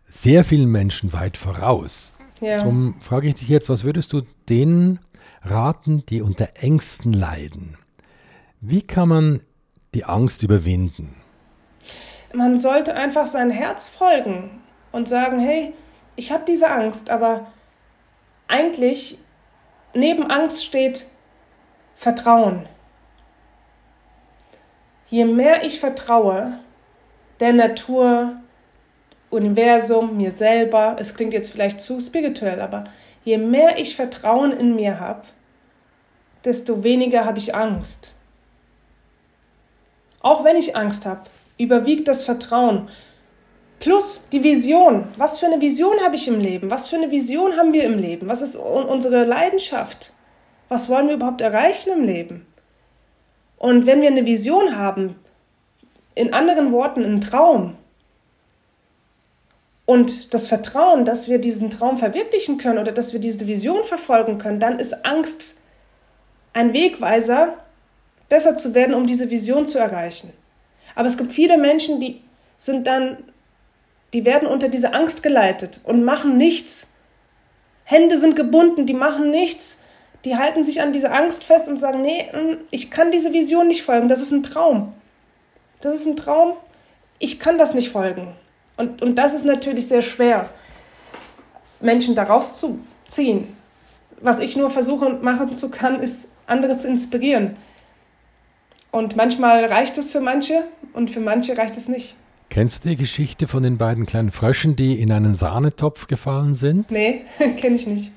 sehr 0.08 0.44
vielen 0.44 0.70
Menschen 0.70 1.12
weit 1.12 1.36
voraus. 1.36 2.18
Ja. 2.40 2.58
Darum 2.58 2.94
frage 3.00 3.28
ich 3.28 3.34
dich 3.34 3.48
jetzt, 3.48 3.68
was 3.68 3.84
würdest 3.84 4.12
du 4.12 4.22
denen 4.48 4.98
raten, 5.42 6.04
die 6.06 6.22
unter 6.22 6.48
Ängsten 6.54 7.12
leiden? 7.12 7.76
Wie 8.60 8.82
kann 8.82 9.08
man 9.08 9.40
die 9.94 10.04
Angst 10.04 10.42
überwinden? 10.42 11.16
Man 12.32 12.58
sollte 12.58 12.94
einfach 12.94 13.26
sein 13.26 13.50
Herz 13.50 13.88
folgen 13.88 14.60
und 14.92 15.08
sagen, 15.08 15.38
hey, 15.38 15.74
ich 16.16 16.32
habe 16.32 16.44
diese 16.46 16.70
Angst, 16.70 17.10
aber 17.10 17.46
eigentlich 18.46 19.18
neben 19.94 20.30
Angst 20.30 20.64
steht 20.64 21.06
Vertrauen. 21.96 22.66
Je 25.08 25.24
mehr 25.24 25.64
ich 25.64 25.80
vertraue, 25.80 26.60
der 27.40 27.52
Natur, 27.52 28.36
Universum, 29.30 30.16
mir 30.16 30.32
selber, 30.32 30.96
es 30.98 31.14
klingt 31.14 31.32
jetzt 31.32 31.50
vielleicht 31.50 31.80
zu 31.80 32.00
spirituell, 32.00 32.60
aber 32.60 32.84
je 33.24 33.38
mehr 33.38 33.78
ich 33.78 33.96
Vertrauen 33.96 34.52
in 34.52 34.74
mir 34.74 35.00
habe, 35.00 35.22
desto 36.44 36.82
weniger 36.82 37.24
habe 37.24 37.38
ich 37.38 37.54
Angst. 37.54 38.14
Auch 40.20 40.44
wenn 40.44 40.56
ich 40.56 40.76
Angst 40.76 41.06
habe, 41.06 41.22
überwiegt 41.58 42.08
das 42.08 42.24
Vertrauen. 42.24 42.88
Plus 43.78 44.28
die 44.30 44.42
Vision. 44.42 45.08
Was 45.16 45.38
für 45.38 45.46
eine 45.46 45.60
Vision 45.60 46.00
habe 46.04 46.16
ich 46.16 46.28
im 46.28 46.38
Leben? 46.38 46.70
Was 46.70 46.86
für 46.88 46.96
eine 46.96 47.10
Vision 47.10 47.56
haben 47.56 47.72
wir 47.72 47.84
im 47.84 47.98
Leben? 47.98 48.28
Was 48.28 48.42
ist 48.42 48.56
unsere 48.56 49.24
Leidenschaft? 49.24 50.12
Was 50.68 50.88
wollen 50.88 51.08
wir 51.08 51.14
überhaupt 51.14 51.40
erreichen 51.40 51.92
im 51.92 52.04
Leben? 52.04 52.46
Und 53.56 53.86
wenn 53.86 54.02
wir 54.02 54.08
eine 54.08 54.26
Vision 54.26 54.76
haben, 54.76 55.16
in 56.14 56.34
anderen 56.34 56.72
Worten 56.72 57.04
einen 57.04 57.20
Traum, 57.20 57.76
und 59.90 60.34
das 60.34 60.46
Vertrauen, 60.46 61.04
dass 61.04 61.28
wir 61.28 61.40
diesen 61.40 61.68
Traum 61.68 61.98
verwirklichen 61.98 62.58
können 62.58 62.78
oder 62.78 62.92
dass 62.92 63.12
wir 63.12 63.18
diese 63.18 63.48
Vision 63.48 63.82
verfolgen 63.82 64.38
können, 64.38 64.60
dann 64.60 64.78
ist 64.78 65.04
Angst 65.04 65.62
ein 66.52 66.72
Wegweiser, 66.72 67.54
besser 68.28 68.54
zu 68.54 68.76
werden, 68.76 68.94
um 68.94 69.08
diese 69.08 69.30
Vision 69.30 69.66
zu 69.66 69.80
erreichen. 69.80 70.32
Aber 70.94 71.08
es 71.08 71.18
gibt 71.18 71.32
viele 71.32 71.58
Menschen, 71.58 71.98
die 71.98 72.22
sind 72.56 72.86
dann, 72.86 73.16
die 74.12 74.24
werden 74.24 74.46
unter 74.46 74.68
diese 74.68 74.94
Angst 74.94 75.24
geleitet 75.24 75.80
und 75.82 76.04
machen 76.04 76.36
nichts. 76.36 76.94
Hände 77.82 78.16
sind 78.16 78.36
gebunden, 78.36 78.86
die 78.86 78.94
machen 78.94 79.30
nichts. 79.30 79.82
Die 80.24 80.36
halten 80.36 80.62
sich 80.62 80.82
an 80.82 80.92
diese 80.92 81.10
Angst 81.10 81.42
fest 81.42 81.68
und 81.68 81.78
sagen, 81.78 82.00
nee, 82.00 82.30
mm, 82.32 82.58
ich 82.70 82.92
kann 82.92 83.10
diese 83.10 83.32
Vision 83.32 83.66
nicht 83.66 83.82
folgen, 83.82 84.06
das 84.08 84.20
ist 84.20 84.30
ein 84.30 84.44
Traum. 84.44 84.92
Das 85.80 85.96
ist 85.96 86.06
ein 86.06 86.16
Traum, 86.16 86.52
ich 87.18 87.40
kann 87.40 87.58
das 87.58 87.74
nicht 87.74 87.90
folgen. 87.90 88.36
Und, 88.80 89.02
und 89.02 89.16
das 89.16 89.34
ist 89.34 89.44
natürlich 89.44 89.88
sehr 89.88 90.00
schwer, 90.00 90.48
Menschen 91.80 92.14
daraus 92.14 92.54
zu 92.54 92.78
ziehen. 93.08 93.48
Was 94.22 94.38
ich 94.38 94.56
nur 94.56 94.70
versuche 94.70 95.10
machen 95.10 95.54
zu 95.54 95.70
kann, 95.70 96.00
ist, 96.00 96.30
andere 96.46 96.76
zu 96.76 96.88
inspirieren. 96.88 97.56
Und 98.90 99.16
manchmal 99.16 99.66
reicht 99.66 99.98
es 99.98 100.10
für 100.10 100.22
manche 100.22 100.64
und 100.94 101.10
für 101.10 101.20
manche 101.20 101.58
reicht 101.58 101.76
es 101.76 101.88
nicht. 101.88 102.16
Kennst 102.48 102.84
du 102.84 102.88
die 102.88 102.96
Geschichte 102.96 103.46
von 103.46 103.62
den 103.62 103.76
beiden 103.76 104.06
kleinen 104.06 104.30
Fröschen, 104.30 104.76
die 104.76 104.98
in 104.98 105.12
einen 105.12 105.34
Sahnetopf 105.34 106.06
gefallen 106.06 106.54
sind? 106.54 106.90
Nee, 106.90 107.26
kenne 107.60 107.76
ich 107.76 107.86
nicht. 107.86 108.12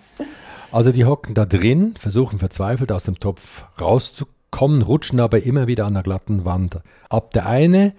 Also 0.72 0.94
die 0.94 1.04
hocken 1.04 1.36
da 1.36 1.44
drin, 1.44 1.94
versuchen 2.00 2.40
verzweifelt 2.40 2.94
aus 2.94 3.04
dem 3.04 3.20
Topf 3.20 3.66
rauszukommen, 3.82 4.82
rutschen 4.82 5.20
aber 5.20 5.44
immer 5.44 5.68
wieder 5.68 5.86
an 5.86 5.94
der 5.94 6.04
glatten 6.04 6.46
Wand 6.46 6.80
ab. 7.10 7.32
Der 7.34 7.48
eine 7.48 7.94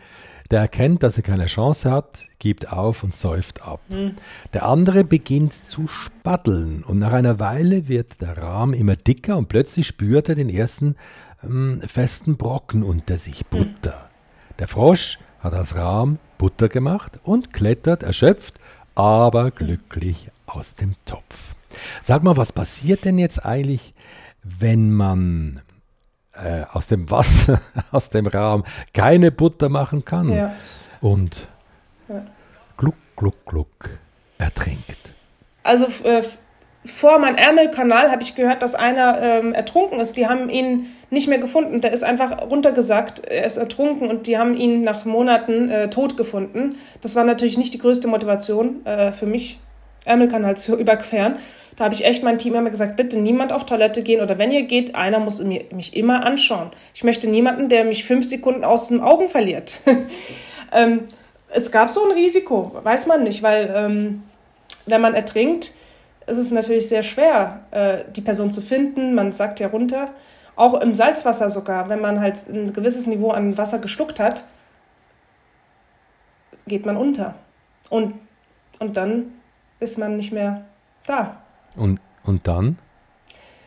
der 0.51 0.61
erkennt, 0.61 1.03
dass 1.03 1.17
er 1.17 1.23
keine 1.23 1.47
Chance 1.47 1.91
hat, 1.91 2.29
gibt 2.39 2.73
auf 2.73 3.03
und 3.03 3.15
säuft 3.15 3.63
ab. 3.63 3.81
Mhm. 3.89 4.15
Der 4.53 4.67
andere 4.67 5.05
beginnt 5.05 5.53
zu 5.53 5.89
spatteln 5.89 6.83
und 6.83 6.99
nach 6.99 7.13
einer 7.13 7.41
Weile 7.41 7.89
wird 7.89 8.21
der 8.21 8.39
Rahm 8.39 8.73
immer 8.75 8.97
dicker 8.97 9.37
und 9.37 9.49
plötzlich 9.49 9.87
spürt 9.87 10.29
er 10.29 10.35
den 10.35 10.51
ersten 10.51 10.97
ähm, 11.43 11.81
festen 11.87 12.37
Brocken 12.37 12.83
unter 12.83 13.17
sich, 13.17 13.47
Butter. 13.47 14.09
Mhm. 14.09 14.55
Der 14.59 14.69
Frosch 14.69 15.19
hat 15.41 15.55
aus 15.55 15.75
Rahm 15.75 16.19
Butter 16.39 16.69
gemacht 16.69 17.19
und 17.23 17.53
klettert 17.53 18.03
erschöpft, 18.03 18.55
aber 18.95 19.51
glücklich 19.51 20.31
aus 20.47 20.75
dem 20.75 20.95
Topf. 21.05 21.55
Sag 22.01 22.23
mal, 22.23 22.37
was 22.37 22.53
passiert 22.53 23.05
denn 23.05 23.19
jetzt 23.19 23.45
eigentlich, 23.45 23.95
wenn 24.43 24.93
man 24.93 25.61
äh, 26.35 26.65
aus 26.73 26.87
dem 26.87 27.11
Wasser, 27.11 27.61
aus 27.91 28.09
dem 28.11 28.27
Rahm 28.27 28.65
keine 28.93 29.31
Butter 29.31 29.69
machen 29.69 30.05
kann. 30.05 30.33
Ja. 30.33 30.55
Und 31.01 31.49
ja. 32.09 32.25
gluck, 32.77 32.97
gluck, 33.17 33.45
gluck 33.47 33.91
ertrinkt. 34.39 35.15
Also 35.63 35.87
äh, 36.05 36.23
vor 36.85 37.19
meinem 37.19 37.37
Ärmelkanal 37.37 38.11
habe 38.11 38.23
ich 38.23 38.35
gehört, 38.35 38.63
dass 38.63 38.75
einer 38.75 39.21
ähm, 39.23 39.55
ertrunken 39.55 40.01
ist. 40.01 40.17
Die 40.19 40.27
haben 40.27 40.51
ihn 40.51 40.87
nicht 41.09 41.29
mehr 41.29 41.39
gefunden. 41.39 41.81
Der 41.81 41.93
ist 41.93 42.05
einfach 42.05 42.43
runtergesackt. 42.43 43.21
Er 43.21 43.45
ist 43.45 43.57
ertrunken 43.57 44.11
und 44.11 44.27
die 44.27 44.37
haben 44.37 44.55
ihn 44.55 44.83
nach 44.83 45.07
Monaten 45.07 45.71
äh, 45.71 45.89
tot 45.89 46.17
gefunden. 46.19 46.77
Das 47.01 47.17
war 47.17 47.25
natürlich 47.25 47.57
nicht 47.57 47.73
die 47.73 47.79
größte 47.79 48.07
Motivation 48.07 48.85
äh, 48.85 49.13
für 49.13 49.27
mich, 49.27 49.59
Ärmelkanal 50.05 50.57
zu 50.57 50.79
überqueren. 50.79 51.37
Da 51.77 51.85
habe 51.85 51.95
ich 51.95 52.05
echt 52.05 52.23
mein 52.23 52.39
Team 52.39 52.55
immer 52.55 52.71
gesagt, 52.71 52.97
bitte 52.97 53.19
niemand 53.19 53.53
auf 53.53 53.67
Toilette 53.67 54.03
gehen 54.03 54.21
oder 54.21 54.39
wenn 54.39 54.53
ihr 54.53 54.63
geht, 54.63 54.95
einer 54.95 55.19
muss 55.19 55.43
mich 55.43 55.97
immer 55.97 56.25
anschauen. 56.25 56.71
Ich 56.95 57.03
möchte 57.03 57.29
niemanden, 57.29 57.69
der 57.69 57.85
mich 57.85 58.05
fünf 58.05 58.29
Sekunden 58.29 58.65
aus 58.65 58.89
den 58.89 59.01
Augen 59.01 59.29
verliert. 59.29 59.81
ähm, 60.73 61.01
es 61.49 61.73
gab 61.73 61.91
so 61.91 62.05
ein 62.05 62.13
Risiko, 62.13 62.73
weiß 62.83 63.07
man 63.07 63.25
nicht, 63.25 63.43
weil 63.43 63.73
ähm, 63.75 64.23
wenn 64.87 65.01
man 65.01 65.15
ertrinkt, 65.15 65.73
ist 66.27 66.39
es 66.39 66.51
natürlich 66.51 66.89
sehr 66.89 67.03
schwer, 67.03 67.61
äh, 67.71 68.05
die 68.15 68.21
Person 68.21 68.51
zu 68.51 68.63
finden. 68.63 69.15
Man 69.15 69.33
sagt 69.33 69.61
ja 69.61 69.69
runter. 69.69 70.11
Auch 70.57 70.81
im 70.81 70.95
Salzwasser 70.95 71.51
sogar, 71.51 71.89
wenn 71.89 72.01
man 72.01 72.21
halt 72.21 72.37
ein 72.49 72.73
gewisses 72.73 73.07
Niveau 73.07 73.31
an 73.31 73.59
Wasser 73.59 73.81
geschluckt 73.81 74.21
hat, 74.21 74.45
geht 76.67 76.87
man 76.87 76.97
unter. 76.97 77.35
Und, 77.91 78.15
und 78.79 78.97
dann 78.97 79.33
ist 79.85 79.99
man 79.99 80.17
nicht 80.17 80.33
mehr 80.33 80.65
da. 81.07 81.43
Und, 81.77 82.01
und 82.25 82.47
dann? 82.49 82.79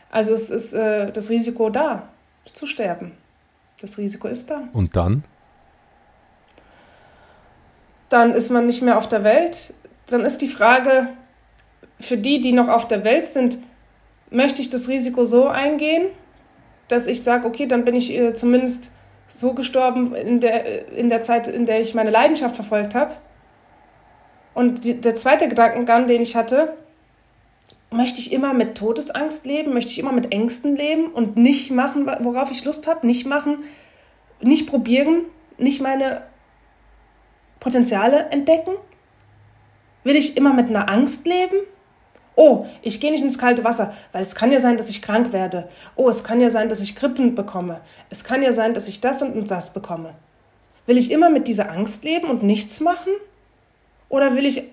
Also 0.10 0.34
es 0.34 0.50
ist 0.50 0.74
äh, 0.74 1.12
das 1.12 1.30
Risiko 1.30 1.70
da, 1.70 2.10
zu 2.46 2.66
sterben. 2.66 3.12
Das 3.82 3.98
Risiko 3.98 4.28
ist 4.28 4.50
da. 4.50 4.64
Und 4.74 4.96
dann? 4.96 5.24
Dann 8.10 8.34
ist 8.34 8.50
man 8.50 8.66
nicht 8.66 8.82
mehr 8.82 8.98
auf 8.98 9.08
der 9.08 9.24
Welt. 9.24 9.74
Dann 10.08 10.22
ist 10.22 10.42
die 10.42 10.48
Frage, 10.48 11.10
für 12.00 12.18
die, 12.18 12.42
die 12.42 12.54
noch 12.54 12.70
auf 12.70 12.88
der 12.88 13.04
Welt 13.04 13.28
sind, 13.28 13.58
möchte 14.30 14.62
ich 14.62 14.70
das 14.70 14.88
Risiko 14.88 15.26
so 15.26 15.48
eingehen, 15.48 16.08
dass 16.88 17.08
ich 17.08 17.24
sage, 17.24 17.48
okay, 17.48 17.66
dann 17.66 17.86
bin 17.86 17.96
ich 17.96 18.12
äh, 18.12 18.34
zumindest 18.34 18.92
so 19.28 19.54
gestorben 19.54 20.16
in 20.16 20.40
der, 20.40 20.90
in 20.94 21.10
der 21.10 21.22
Zeit, 21.22 21.48
in 21.48 21.66
der 21.66 21.82
ich 21.82 21.94
meine 21.94 22.12
Leidenschaft 22.12 22.56
verfolgt 22.56 22.96
habe. 22.96 23.16
Und 24.58 24.86
die, 24.86 25.00
der 25.00 25.14
zweite 25.14 25.48
Gedankengang, 25.50 26.08
den 26.08 26.20
ich 26.20 26.36
hatte, 26.36 26.74
möchte 27.92 28.20
ich 28.20 28.34
immer 28.34 28.56
mit 28.56 28.76
Todesangst 28.76 29.46
leben? 29.46 29.72
Möchte 29.72 29.92
ich 29.92 30.00
immer 30.00 30.12
mit 30.12 30.34
Ängsten 30.34 30.76
leben 30.76 31.12
und 31.12 31.38
nicht 31.38 31.70
machen, 31.70 32.08
worauf 32.22 32.50
ich 32.50 32.66
Lust 32.66 32.88
habe? 32.88 33.06
Nicht 33.06 33.28
machen, 33.28 33.66
nicht 34.42 34.66
probieren, 34.66 35.26
nicht 35.60 35.80
meine 35.80 36.24
Potenziale 37.60 38.30
entdecken? 38.32 38.72
Will 40.04 40.16
ich 40.16 40.36
immer 40.36 40.54
mit 40.54 40.70
einer 40.70 40.90
Angst 40.90 41.28
leben? 41.28 41.58
Oh, 42.36 42.66
ich 42.82 43.00
gehe 43.00 43.12
nicht 43.12 43.24
ins 43.24 43.38
kalte 43.38 43.64
Wasser, 43.64 43.94
weil 44.12 44.24
es 44.24 44.34
kann 44.34 44.52
ja 44.52 44.60
sein, 44.60 44.78
dass 44.78 44.90
ich 44.90 45.04
krank 45.04 45.34
werde. 45.34 45.70
Oh, 45.96 46.10
es 46.10 46.24
kann 46.24 46.42
ja 46.42 46.50
sein, 46.50 46.68
dass 46.68 46.82
ich 46.82 46.96
Krippen 46.96 47.36
bekomme. 47.36 47.82
Es 48.10 48.24
kann 48.24 48.42
ja 48.42 48.52
sein, 48.52 48.74
dass 48.74 48.88
ich 48.88 49.02
das 49.02 49.22
und 49.22 49.52
das 49.52 49.72
bekomme. 49.72 50.16
Will 50.88 50.98
ich 50.98 51.12
immer 51.12 51.30
mit 51.30 51.48
dieser 51.48 51.70
Angst 51.70 52.04
leben 52.04 52.28
und 52.28 52.42
nichts 52.42 52.80
machen? 52.80 53.12
Oder 54.10 54.36
will 54.36 54.46
ich 54.46 54.64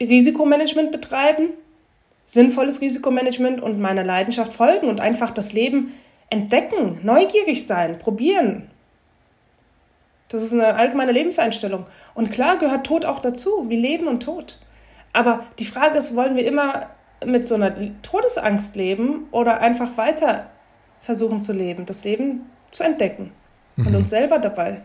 Risikomanagement 0.00 0.92
betreiben 0.92 1.50
sinnvolles 2.30 2.80
Risikomanagement 2.80 3.60
und 3.60 3.80
meiner 3.80 4.04
Leidenschaft 4.04 4.52
folgen 4.52 4.88
und 4.88 5.00
einfach 5.00 5.32
das 5.32 5.52
Leben 5.52 5.94
entdecken, 6.30 7.00
neugierig 7.02 7.66
sein, 7.66 7.98
probieren. 7.98 8.70
Das 10.28 10.44
ist 10.44 10.52
eine 10.52 10.76
allgemeine 10.76 11.10
Lebenseinstellung. 11.10 11.86
Und 12.14 12.30
klar 12.30 12.56
gehört 12.56 12.86
Tod 12.86 13.04
auch 13.04 13.18
dazu, 13.18 13.68
wie 13.68 13.76
Leben 13.76 14.06
und 14.06 14.22
Tod. 14.22 14.60
Aber 15.12 15.44
die 15.58 15.64
Frage 15.64 15.98
ist, 15.98 16.14
wollen 16.14 16.36
wir 16.36 16.46
immer 16.46 16.90
mit 17.24 17.48
so 17.48 17.56
einer 17.56 17.74
Todesangst 18.02 18.76
leben 18.76 19.26
oder 19.32 19.60
einfach 19.60 19.96
weiter 19.96 20.50
versuchen 21.00 21.42
zu 21.42 21.52
leben, 21.52 21.84
das 21.84 22.04
Leben 22.04 22.42
zu 22.70 22.84
entdecken 22.84 23.32
mhm. 23.74 23.88
und 23.88 23.96
uns 23.96 24.10
selber 24.10 24.38
dabei. 24.38 24.82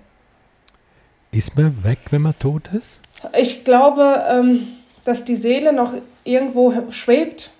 Ist 1.29 1.55
man 1.55 1.83
weg, 1.83 1.99
wenn 2.09 2.23
man 2.23 2.39
tot 2.39 2.69
ist? 2.73 3.01
Ich 3.37 3.63
glaube, 3.63 4.25
ähm, 4.27 4.67
dass 5.03 5.25
die 5.25 5.35
Seele 5.35 5.73
noch 5.73 5.93
irgendwo 6.23 6.91
schwebt. 6.91 7.51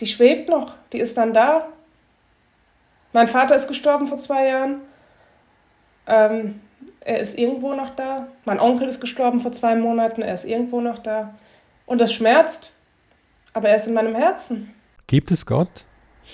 Die 0.00 0.06
schwebt 0.06 0.48
noch, 0.48 0.74
die 0.92 0.98
ist 0.98 1.16
dann 1.16 1.32
da. 1.32 1.68
Mein 3.12 3.28
Vater 3.28 3.56
ist 3.56 3.68
gestorben 3.68 4.06
vor 4.06 4.18
zwei 4.18 4.46
Jahren. 4.46 4.80
Ähm, 6.06 6.60
er 7.00 7.20
ist 7.20 7.38
irgendwo 7.38 7.74
noch 7.74 7.90
da. 7.90 8.28
Mein 8.44 8.60
Onkel 8.60 8.88
ist 8.88 9.00
gestorben 9.00 9.40
vor 9.40 9.52
zwei 9.52 9.74
Monaten. 9.76 10.22
Er 10.22 10.34
ist 10.34 10.44
irgendwo 10.44 10.80
noch 10.80 10.98
da. 10.98 11.34
Und 11.86 12.00
das 12.00 12.12
schmerzt, 12.12 12.74
aber 13.54 13.70
er 13.70 13.76
ist 13.76 13.86
in 13.86 13.94
meinem 13.94 14.14
Herzen. 14.14 14.74
Gibt 15.06 15.30
es 15.30 15.46
Gott? 15.46 15.68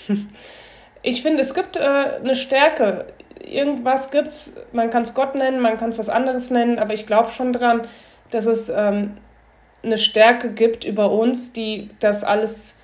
Ich 1.06 1.20
finde, 1.20 1.42
es 1.42 1.52
gibt 1.52 1.76
äh, 1.76 1.82
eine 1.82 2.34
Stärke. 2.34 3.04
Irgendwas 3.46 4.10
gibt. 4.10 4.32
Man 4.72 4.90
kann 4.90 5.02
es 5.02 5.14
Gott 5.14 5.34
nennen, 5.34 5.60
man 5.60 5.76
kann 5.78 5.90
es 5.90 5.98
was 5.98 6.08
anderes 6.08 6.50
nennen, 6.50 6.78
aber 6.78 6.94
ich 6.94 7.06
glaube 7.06 7.30
schon 7.30 7.52
dran, 7.52 7.86
dass 8.30 8.46
es 8.46 8.68
ähm, 8.68 9.16
eine 9.82 9.98
Stärke 9.98 10.50
gibt 10.52 10.84
über 10.84 11.10
uns, 11.10 11.52
die 11.52 11.90
das 12.00 12.24
alles 12.24 12.78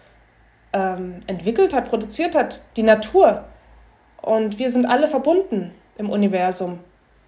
ähm, 0.72 1.20
entwickelt 1.26 1.74
hat, 1.74 1.88
produziert 1.88 2.34
hat, 2.34 2.64
die 2.76 2.82
Natur. 2.82 3.44
Und 4.22 4.58
wir 4.58 4.70
sind 4.70 4.86
alle 4.86 5.08
verbunden 5.08 5.74
im 5.96 6.10
Universum, 6.10 6.80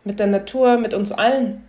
mit 0.04 0.20
der 0.20 0.26
Natur, 0.26 0.76
mit 0.76 0.94
uns 0.94 1.12
allen. 1.12 1.66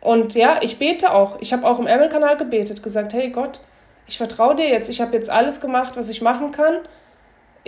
Und 0.00 0.34
ja, 0.34 0.60
ich 0.62 0.78
bete 0.78 1.12
auch. 1.12 1.40
Ich 1.40 1.52
habe 1.52 1.66
auch 1.66 1.78
im 1.78 1.86
Ärmelkanal 1.86 2.36
gebetet, 2.36 2.82
gesagt, 2.82 3.12
hey 3.12 3.30
Gott, 3.30 3.60
ich 4.06 4.16
vertraue 4.16 4.54
dir 4.54 4.68
jetzt. 4.68 4.88
Ich 4.88 5.00
habe 5.00 5.14
jetzt 5.14 5.30
alles 5.30 5.60
gemacht, 5.60 5.96
was 5.96 6.08
ich 6.08 6.22
machen 6.22 6.50
kann. 6.50 6.78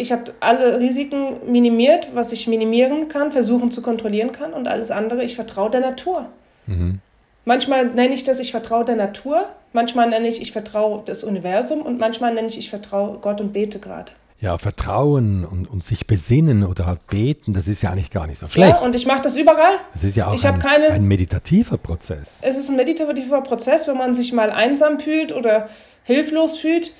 Ich 0.00 0.12
habe 0.12 0.32
alle 0.40 0.80
Risiken 0.80 1.50
minimiert, 1.50 2.08
was 2.14 2.32
ich 2.32 2.46
minimieren 2.46 3.08
kann, 3.08 3.32
versuchen 3.32 3.70
zu 3.70 3.82
kontrollieren 3.82 4.32
kann 4.32 4.54
und 4.54 4.66
alles 4.66 4.90
andere. 4.90 5.22
Ich 5.22 5.36
vertraue 5.36 5.70
der 5.70 5.80
Natur. 5.80 6.26
Mhm. 6.66 7.00
Manchmal 7.44 7.86
nenne 7.86 8.14
ich 8.14 8.24
das, 8.24 8.40
ich 8.40 8.50
vertraue 8.50 8.84
der 8.84 8.96
Natur. 8.96 9.46
Manchmal 9.72 10.08
nenne 10.08 10.28
ich, 10.28 10.40
ich 10.40 10.52
vertraue 10.52 11.02
das 11.04 11.22
Universum 11.22 11.82
und 11.82 11.98
manchmal 11.98 12.34
nenne 12.34 12.48
ich, 12.48 12.58
ich 12.58 12.70
vertraue 12.70 13.18
Gott 13.18 13.40
und 13.40 13.52
bete 13.52 13.78
gerade. 13.78 14.12
Ja, 14.40 14.56
Vertrauen 14.56 15.44
und, 15.44 15.70
und 15.70 15.84
sich 15.84 16.06
besinnen 16.06 16.64
oder 16.64 16.86
halt 16.86 17.06
beten, 17.06 17.52
das 17.52 17.68
ist 17.68 17.82
ja 17.82 17.90
eigentlich 17.90 18.10
gar 18.10 18.26
nicht 18.26 18.38
so 18.38 18.48
schlecht. 18.48 18.80
Ja, 18.80 18.86
und 18.86 18.94
ich 18.94 19.04
mache 19.04 19.20
das 19.20 19.36
überall. 19.36 19.74
Es 19.94 20.02
ist 20.02 20.16
ja 20.16 20.28
auch 20.28 20.42
ein, 20.42 20.58
keine, 20.58 20.88
ein 20.88 21.04
meditativer 21.04 21.76
Prozess. 21.76 22.40
Es 22.42 22.56
ist 22.56 22.70
ein 22.70 22.76
meditativer 22.76 23.42
Prozess, 23.42 23.86
wenn 23.86 23.98
man 23.98 24.14
sich 24.14 24.32
mal 24.32 24.50
einsam 24.50 24.98
fühlt 24.98 25.32
oder 25.32 25.68
hilflos 26.04 26.56
fühlt, 26.56 26.94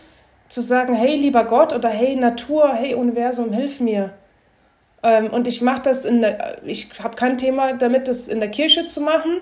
zu 0.51 0.61
sagen, 0.61 0.93
hey 0.93 1.17
lieber 1.17 1.45
Gott 1.45 1.73
oder 1.73 1.89
hey 1.89 2.15
Natur, 2.15 2.75
hey 2.75 2.95
Universum, 2.95 3.53
hilf 3.53 3.81
mir. 3.81 4.13
Ähm, 5.03 5.29
und 5.29 5.49
ich 5.49 5.63
mache 5.63 5.81
das 5.81 6.05
in 6.05 6.21
der, 6.21 6.59
ich 6.67 6.91
habe 7.03 7.17
kein 7.17 7.39
Thema 7.39 7.73
damit, 7.73 8.07
das 8.07 8.29
in 8.29 8.41
der 8.41 8.51
Kirche 8.51 8.85
zu 8.85 9.01
machen, 9.01 9.41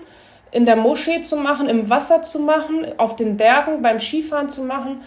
in 0.51 0.65
der 0.65 0.77
Moschee 0.77 1.19
zu 1.19 1.35
machen, 1.35 1.67
im 1.67 1.89
Wasser 1.89 2.23
zu 2.23 2.39
machen, 2.39 2.87
auf 2.95 3.17
den 3.17 3.35
Bergen, 3.35 3.81
beim 3.81 3.99
Skifahren 3.99 4.49
zu 4.49 4.63
machen 4.63 5.01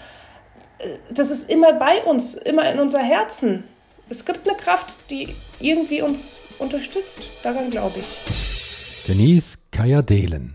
das 1.11 1.31
ist 1.31 1.51
immer 1.51 1.73
bei 1.75 2.03
uns, 2.03 2.35
immer 2.35 2.71
in 2.71 2.79
unser 2.79 3.01
Herzen. 3.01 3.65
Es 4.09 4.25
gibt 4.25 4.49
eine 4.49 4.57
Kraft, 4.57 5.11
die 5.11 5.35
irgendwie 5.61 6.03
uns 6.03 6.39
unterstützt. 6.59 7.21
Daran 7.43 7.71
glaube 7.71 8.01
ich. 8.01 9.05
Denise 9.07 9.59
Kayadelen. 9.71 10.55